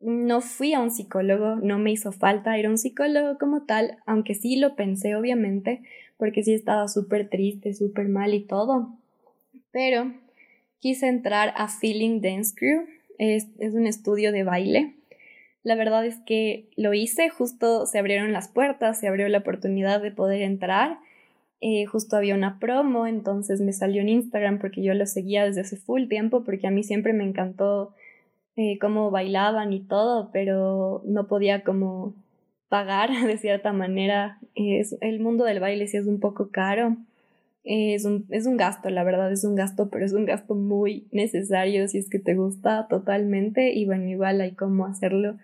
no 0.00 0.40
fui 0.42 0.74
a 0.74 0.80
un 0.80 0.90
psicólogo, 0.90 1.56
no 1.56 1.78
me 1.78 1.92
hizo 1.92 2.12
falta 2.12 2.58
ir 2.58 2.66
a 2.66 2.70
un 2.70 2.76
psicólogo 2.76 3.38
como 3.38 3.64
tal, 3.64 3.98
aunque 4.04 4.34
sí 4.34 4.56
lo 4.56 4.74
pensé 4.74 5.14
obviamente, 5.14 5.82
porque 6.16 6.42
sí 6.42 6.54
estaba 6.54 6.88
súper 6.88 7.28
triste, 7.28 7.74
súper 7.74 8.08
mal 8.08 8.34
y 8.34 8.40
todo. 8.40 8.90
Pero 9.70 10.12
quise 10.80 11.08
entrar 11.08 11.52
a 11.56 11.68
Feeling 11.68 12.20
Dance 12.20 12.54
Crew, 12.54 12.86
es, 13.18 13.46
es 13.58 13.74
un 13.74 13.86
estudio 13.86 14.32
de 14.32 14.44
baile. 14.44 14.94
La 15.62 15.76
verdad 15.76 16.04
es 16.04 16.16
que 16.26 16.68
lo 16.76 16.92
hice, 16.92 17.28
justo 17.28 17.86
se 17.86 17.98
abrieron 17.98 18.32
las 18.32 18.48
puertas, 18.48 18.98
se 18.98 19.08
abrió 19.08 19.28
la 19.28 19.38
oportunidad 19.38 20.02
de 20.02 20.10
poder 20.10 20.42
entrar 20.42 20.98
eh, 21.64 21.86
justo 21.86 22.16
había 22.16 22.34
una 22.34 22.58
promo, 22.58 23.06
entonces 23.06 23.60
me 23.60 23.72
salió 23.72 24.02
en 24.02 24.08
Instagram 24.08 24.58
porque 24.58 24.82
yo 24.82 24.94
lo 24.94 25.06
seguía 25.06 25.44
desde 25.44 25.60
hace 25.60 25.76
full 25.76 26.08
tiempo 26.08 26.42
porque 26.42 26.66
a 26.66 26.72
mí 26.72 26.82
siempre 26.82 27.12
me 27.12 27.22
encantó 27.22 27.94
eh, 28.56 28.80
cómo 28.80 29.12
bailaban 29.12 29.72
y 29.72 29.78
todo, 29.78 30.30
pero 30.32 31.02
no 31.04 31.28
podía 31.28 31.62
como 31.62 32.14
pagar 32.72 33.10
de 33.26 33.36
cierta 33.36 33.74
manera. 33.74 34.38
Es, 34.54 34.96
el 35.02 35.20
mundo 35.20 35.44
del 35.44 35.60
baile 35.60 35.86
sí 35.86 35.98
es 35.98 36.06
un 36.06 36.20
poco 36.20 36.48
caro. 36.50 36.96
es, 37.64 38.06
un, 38.06 38.24
es 38.30 38.46
un 38.46 38.56
gasto, 38.56 38.88
la 38.88 39.04
verdad 39.04 39.30
es 39.30 39.44
un 39.44 39.54
gasto, 39.54 39.90
pero 39.90 40.06
es 40.06 40.14
un 40.14 40.24
gasto 40.24 40.54
muy 40.54 41.06
necesario 41.12 41.86
si 41.86 41.98
es 41.98 42.08
que 42.08 42.18
te 42.18 42.34
gusta 42.34 42.88
totalmente 42.88 43.74
y 43.74 43.84
bueno, 43.84 44.08
igual 44.08 44.40
hay 44.40 44.52
cómo 44.52 44.86
hacerlo 44.86 45.36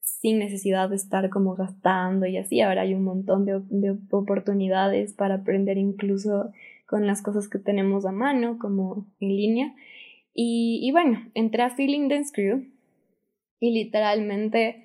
sin 0.00 0.40
necesidad 0.40 0.90
de 0.90 0.96
estar 0.96 1.30
como 1.30 1.54
gastando 1.54 2.26
y 2.26 2.38
así. 2.38 2.60
Ahora 2.60 2.82
hay 2.82 2.94
un 2.94 3.04
montón 3.04 3.46
de, 3.46 3.96
oportunidades 4.10 5.12
para 5.12 5.36
aprender 5.36 5.78
incluso 5.78 6.50
con 6.88 7.06
las 7.06 7.22
cosas 7.22 7.48
que 7.48 7.60
tenemos 7.60 8.04
a 8.04 8.10
mano, 8.10 8.58
como 8.58 9.06
en 9.20 9.28
línea. 9.28 9.74
Y, 10.34 10.90
bueno, 10.90 11.22
entré 11.34 11.62
a 11.62 11.70
Feeling 11.70 12.08
Dance 12.08 12.32
Crew 12.34 12.64
y 13.60 13.70
literalmente 13.70 14.83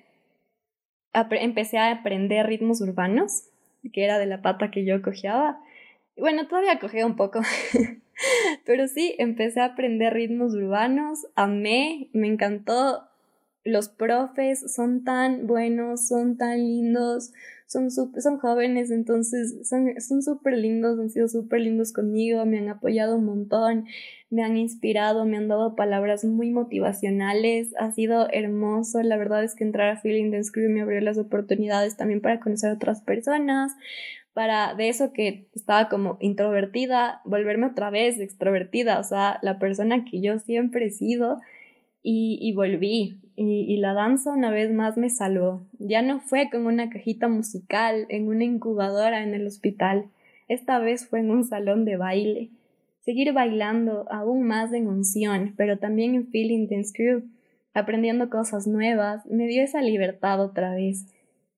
empecé 1.12 1.78
a 1.78 1.90
aprender 1.90 2.46
ritmos 2.46 2.80
urbanos, 2.80 3.44
que 3.92 4.04
era 4.04 4.18
de 4.18 4.26
la 4.26 4.42
pata 4.42 4.70
que 4.70 4.84
yo 4.84 5.02
cojeaba. 5.02 5.60
Y 6.16 6.20
bueno, 6.20 6.46
todavía 6.46 6.78
cogía 6.78 7.06
un 7.06 7.16
poco, 7.16 7.40
pero 8.64 8.88
sí, 8.88 9.14
empecé 9.18 9.60
a 9.60 9.66
aprender 9.66 10.12
ritmos 10.12 10.54
urbanos, 10.54 11.26
amé, 11.34 12.08
me 12.12 12.28
encantó 12.28 13.09
los 13.64 13.88
profes 13.88 14.72
son 14.72 15.04
tan 15.04 15.46
buenos, 15.46 16.08
son 16.08 16.36
tan 16.36 16.58
lindos, 16.58 17.32
son, 17.66 17.90
son 17.90 18.38
jóvenes, 18.38 18.90
entonces 18.90 19.68
son 19.68 20.22
súper 20.22 20.56
lindos, 20.56 20.98
han 20.98 21.10
sido 21.10 21.28
súper 21.28 21.60
lindos 21.60 21.92
conmigo, 21.92 22.44
me 22.46 22.58
han 22.58 22.68
apoyado 22.68 23.16
un 23.16 23.26
montón, 23.26 23.84
me 24.28 24.42
han 24.42 24.56
inspirado, 24.56 25.24
me 25.24 25.36
han 25.36 25.46
dado 25.48 25.76
palabras 25.76 26.24
muy 26.24 26.50
motivacionales, 26.50 27.72
ha 27.78 27.92
sido 27.92 28.28
hermoso, 28.32 29.02
la 29.02 29.16
verdad 29.16 29.44
es 29.44 29.54
que 29.54 29.64
entrar 29.64 29.88
a 29.90 30.00
Feeling 30.00 30.32
Dance 30.32 30.50
Crew 30.50 30.70
me 30.70 30.80
abrió 30.80 31.00
las 31.00 31.18
oportunidades 31.18 31.96
también 31.96 32.20
para 32.20 32.40
conocer 32.40 32.70
a 32.70 32.74
otras 32.74 33.02
personas, 33.02 33.72
para 34.32 34.74
de 34.74 34.88
eso 34.88 35.12
que 35.12 35.48
estaba 35.54 35.88
como 35.88 36.16
introvertida, 36.20 37.20
volverme 37.24 37.66
otra 37.66 37.90
vez 37.90 38.18
extrovertida, 38.18 38.98
o 38.98 39.04
sea, 39.04 39.38
la 39.42 39.58
persona 39.58 40.04
que 40.04 40.20
yo 40.20 40.38
siempre 40.38 40.86
he 40.86 40.90
sido 40.90 41.40
y, 42.02 42.38
y 42.40 42.52
volví. 42.52 43.20
Y, 43.42 43.78
la 43.78 43.94
danza 43.94 44.32
una 44.32 44.50
vez 44.50 44.70
más 44.70 44.98
me 44.98 45.08
salvó. 45.08 45.62
Ya 45.78 46.02
no 46.02 46.20
fue 46.20 46.50
con 46.50 46.66
una 46.66 46.90
cajita 46.90 47.26
musical 47.26 48.04
en 48.10 48.28
una 48.28 48.44
incubadora 48.44 49.22
en 49.22 49.32
el 49.32 49.46
hospital. 49.46 50.10
Esta 50.46 50.78
vez 50.78 51.08
fue 51.08 51.20
en 51.20 51.30
un 51.30 51.44
salón 51.44 51.86
de 51.86 51.96
baile. 51.96 52.50
Seguir 53.00 53.32
bailando 53.32 54.04
aún 54.12 54.42
más 54.42 54.74
en 54.74 54.88
unción, 54.88 55.54
pero 55.56 55.78
también 55.78 56.14
en 56.14 56.26
Feeling 56.26 56.68
Dance 56.68 56.92
Crew, 56.94 57.22
aprendiendo 57.72 58.28
cosas 58.28 58.66
nuevas, 58.66 59.24
me 59.24 59.46
dio 59.46 59.62
esa 59.62 59.80
libertad 59.80 60.38
otra 60.44 60.74
vez. 60.74 61.06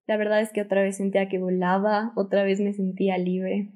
La 0.07 0.17
verdad 0.17 0.41
es 0.41 0.53
que 0.53 0.63
otra 0.63 0.83
vez 0.83 0.99
sentía 0.99 1.29
que 1.29 1.41
volaba, 1.41 2.13
otra 2.15 2.45
vez 2.45 2.61
me 2.61 2.75
sentía 2.75 3.19
libre. 3.19 3.71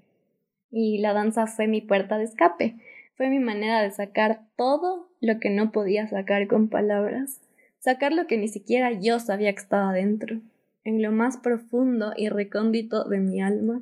Y 0.70 0.98
la 0.98 1.12
danza 1.12 1.48
fue 1.48 1.66
mi 1.66 1.80
puerta 1.80 2.18
de 2.18 2.24
escape 2.24 2.76
fue 3.16 3.30
mi 3.30 3.38
manera 3.38 3.82
de 3.82 3.90
sacar 3.90 4.40
todo 4.56 5.08
lo 5.20 5.40
que 5.40 5.50
no 5.50 5.72
podía 5.72 6.06
sacar 6.06 6.46
con 6.48 6.68
palabras, 6.68 7.40
sacar 7.86 8.12
lo 8.12 8.26
que 8.26 8.36
ni 8.36 8.48
siquiera 8.48 8.90
yo 8.90 9.20
sabía 9.20 9.52
que 9.52 9.60
estaba 9.60 9.92
dentro, 9.92 10.40
en 10.82 11.02
lo 11.02 11.12
más 11.12 11.36
profundo 11.36 12.14
y 12.16 12.28
recóndito 12.28 13.04
de 13.04 13.20
mi 13.20 13.40
alma. 13.40 13.80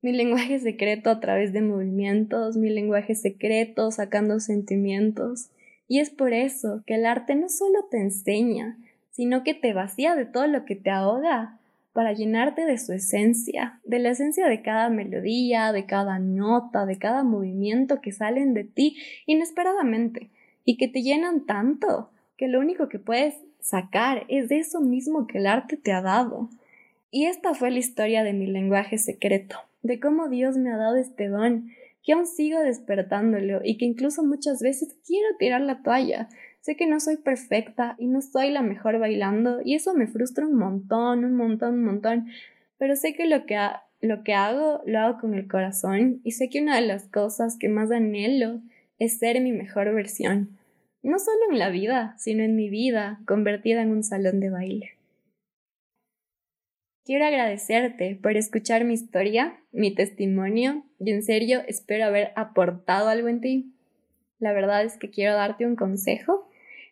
Mi 0.00 0.12
lenguaje 0.12 0.58
secreto 0.58 1.10
a 1.10 1.20
través 1.20 1.52
de 1.52 1.60
movimientos, 1.60 2.56
mi 2.56 2.70
lenguaje 2.70 3.14
secreto 3.14 3.90
sacando 3.90 4.40
sentimientos. 4.40 5.50
Y 5.86 6.00
es 6.00 6.08
por 6.08 6.32
eso 6.32 6.82
que 6.86 6.94
el 6.94 7.04
arte 7.04 7.34
no 7.34 7.50
solo 7.50 7.84
te 7.90 7.98
enseña, 7.98 8.78
sino 9.10 9.44
que 9.44 9.52
te 9.52 9.74
vacía 9.74 10.16
de 10.16 10.24
todo 10.24 10.46
lo 10.46 10.64
que 10.64 10.74
te 10.74 10.88
ahoga 10.88 11.60
para 11.92 12.14
llenarte 12.14 12.64
de 12.64 12.78
su 12.78 12.94
esencia, 12.94 13.80
de 13.84 13.98
la 13.98 14.12
esencia 14.12 14.46
de 14.48 14.62
cada 14.62 14.88
melodía, 14.88 15.72
de 15.72 15.84
cada 15.84 16.18
nota, 16.18 16.86
de 16.86 16.96
cada 16.96 17.22
movimiento 17.22 18.00
que 18.00 18.12
salen 18.12 18.54
de 18.54 18.64
ti 18.64 18.96
inesperadamente 19.26 20.30
y 20.64 20.78
que 20.78 20.88
te 20.88 21.02
llenan 21.02 21.44
tanto 21.44 22.08
que 22.36 22.48
lo 22.48 22.60
único 22.60 22.88
que 22.88 22.98
puedes 22.98 23.34
sacar 23.60 24.24
es 24.28 24.48
de 24.48 24.58
eso 24.58 24.80
mismo 24.80 25.26
que 25.26 25.38
el 25.38 25.46
arte 25.46 25.76
te 25.76 25.92
ha 25.92 26.02
dado. 26.02 26.48
Y 27.10 27.26
esta 27.26 27.54
fue 27.54 27.70
la 27.70 27.78
historia 27.78 28.24
de 28.24 28.32
mi 28.32 28.46
lenguaje 28.46 28.98
secreto, 28.98 29.56
de 29.82 30.00
cómo 30.00 30.28
Dios 30.28 30.56
me 30.56 30.72
ha 30.72 30.76
dado 30.76 30.96
este 30.96 31.28
don, 31.28 31.70
que 32.02 32.12
aún 32.12 32.26
sigo 32.26 32.60
despertándolo 32.60 33.60
y 33.64 33.78
que 33.78 33.84
incluso 33.84 34.22
muchas 34.22 34.60
veces 34.60 34.96
quiero 35.06 35.28
tirar 35.38 35.60
la 35.60 35.82
toalla, 35.82 36.28
Sé 36.64 36.76
que 36.76 36.86
no 36.86 36.98
soy 36.98 37.18
perfecta 37.18 37.94
y 37.98 38.06
no 38.06 38.22
soy 38.22 38.50
la 38.50 38.62
mejor 38.62 38.98
bailando 38.98 39.60
y 39.62 39.74
eso 39.74 39.92
me 39.92 40.06
frustra 40.06 40.46
un 40.46 40.54
montón, 40.54 41.22
un 41.22 41.36
montón, 41.36 41.74
un 41.74 41.84
montón, 41.84 42.28
pero 42.78 42.96
sé 42.96 43.12
que 43.12 43.26
lo 43.26 43.44
que, 43.44 43.58
lo 44.00 44.22
que 44.24 44.32
hago 44.32 44.80
lo 44.86 44.98
hago 44.98 45.20
con 45.20 45.34
el 45.34 45.46
corazón 45.46 46.22
y 46.24 46.30
sé 46.30 46.48
que 46.48 46.62
una 46.62 46.76
de 46.76 46.86
las 46.86 47.04
cosas 47.04 47.58
que 47.58 47.68
más 47.68 47.90
anhelo 47.90 48.62
es 48.98 49.18
ser 49.18 49.42
mi 49.42 49.52
mejor 49.52 49.92
versión. 49.92 50.56
No 51.04 51.18
solo 51.18 51.38
en 51.50 51.58
la 51.58 51.68
vida, 51.68 52.14
sino 52.18 52.42
en 52.42 52.56
mi 52.56 52.70
vida, 52.70 53.20
convertida 53.26 53.82
en 53.82 53.90
un 53.90 54.02
salón 54.02 54.40
de 54.40 54.50
baile. 54.50 54.92
Quiero 57.04 57.26
agradecerte 57.26 58.18
por 58.20 58.38
escuchar 58.38 58.84
mi 58.84 58.94
historia, 58.94 59.60
mi 59.72 59.94
testimonio, 59.94 60.82
y 60.98 61.10
en 61.10 61.22
serio 61.22 61.62
espero 61.68 62.06
haber 62.06 62.32
aportado 62.34 63.08
algo 63.10 63.28
en 63.28 63.42
ti. 63.42 63.74
La 64.38 64.54
verdad 64.54 64.82
es 64.82 64.96
que 64.96 65.10
quiero 65.10 65.34
darte 65.34 65.66
un 65.66 65.76
consejo, 65.76 66.48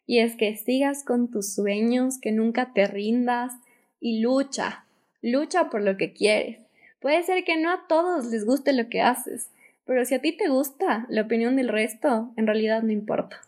y 0.06 0.18
es 0.18 0.36
que 0.36 0.54
sigas 0.56 1.04
con 1.04 1.30
tus 1.30 1.54
sueños, 1.54 2.18
que 2.20 2.32
nunca 2.32 2.74
te 2.74 2.86
rindas, 2.86 3.54
y 3.98 4.20
lucha, 4.20 4.84
lucha 5.22 5.70
por 5.70 5.80
lo 5.80 5.96
que 5.96 6.12
quieres. 6.12 6.58
Puede 7.00 7.22
ser 7.22 7.44
que 7.44 7.56
no 7.56 7.70
a 7.70 7.86
todos 7.88 8.26
les 8.26 8.44
guste 8.44 8.74
lo 8.74 8.90
que 8.90 9.00
haces, 9.00 9.50
pero 9.86 10.04
si 10.04 10.14
a 10.14 10.20
ti 10.20 10.36
te 10.36 10.48
gusta, 10.48 11.06
la 11.08 11.22
opinión 11.22 11.56
del 11.56 11.68
resto 11.68 12.32
en 12.36 12.46
realidad 12.46 12.82
no 12.82 12.92
importa. 12.92 13.40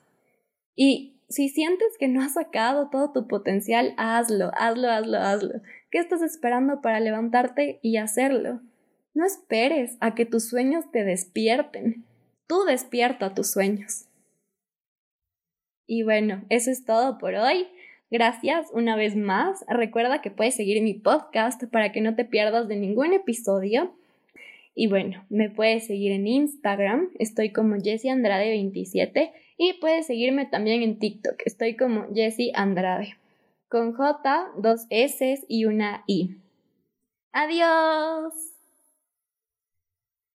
Y 0.74 1.14
si 1.28 1.48
sientes 1.48 1.96
que 1.98 2.08
no 2.08 2.22
has 2.22 2.34
sacado 2.34 2.90
todo 2.90 3.12
tu 3.12 3.26
potencial, 3.26 3.94
hazlo, 3.96 4.50
hazlo, 4.54 4.90
hazlo, 4.90 5.18
hazlo. 5.18 5.60
¿Qué 5.90 5.98
estás 5.98 6.22
esperando 6.22 6.80
para 6.80 7.00
levantarte 7.00 7.78
y 7.82 7.96
hacerlo? 7.96 8.60
No 9.14 9.24
esperes 9.24 9.96
a 10.00 10.14
que 10.14 10.26
tus 10.26 10.48
sueños 10.48 10.90
te 10.90 11.04
despierten. 11.04 12.04
Tú 12.46 12.64
despierta 12.64 13.34
tus 13.34 13.50
sueños. 13.50 14.06
Y 15.86 16.02
bueno, 16.02 16.44
eso 16.50 16.70
es 16.70 16.84
todo 16.84 17.18
por 17.18 17.34
hoy. 17.34 17.68
Gracias 18.10 18.68
una 18.72 18.96
vez 18.96 19.16
más. 19.16 19.64
Recuerda 19.68 20.20
que 20.20 20.30
puedes 20.30 20.54
seguir 20.54 20.82
mi 20.82 20.94
podcast 20.94 21.64
para 21.64 21.92
que 21.92 22.00
no 22.00 22.14
te 22.14 22.24
pierdas 22.24 22.68
de 22.68 22.76
ningún 22.76 23.12
episodio. 23.12 23.94
Y 24.74 24.88
bueno, 24.88 25.24
me 25.28 25.50
puedes 25.50 25.86
seguir 25.86 26.12
en 26.12 26.26
Instagram, 26.26 27.10
estoy 27.18 27.52
como 27.52 27.76
Jessie 27.76 28.10
Andrade 28.10 28.50
27 28.50 29.32
y 29.56 29.74
puedes 29.74 30.06
seguirme 30.06 30.46
también 30.46 30.82
en 30.82 30.98
TikTok, 30.98 31.42
estoy 31.44 31.76
como 31.76 32.06
Jessie 32.12 32.52
Andrade 32.54 33.14
con 33.68 33.92
J, 33.92 34.52
dos 34.58 34.86
S 34.90 35.44
y 35.48 35.64
una 35.64 36.04
I. 36.06 36.36
Adiós. 37.32 38.53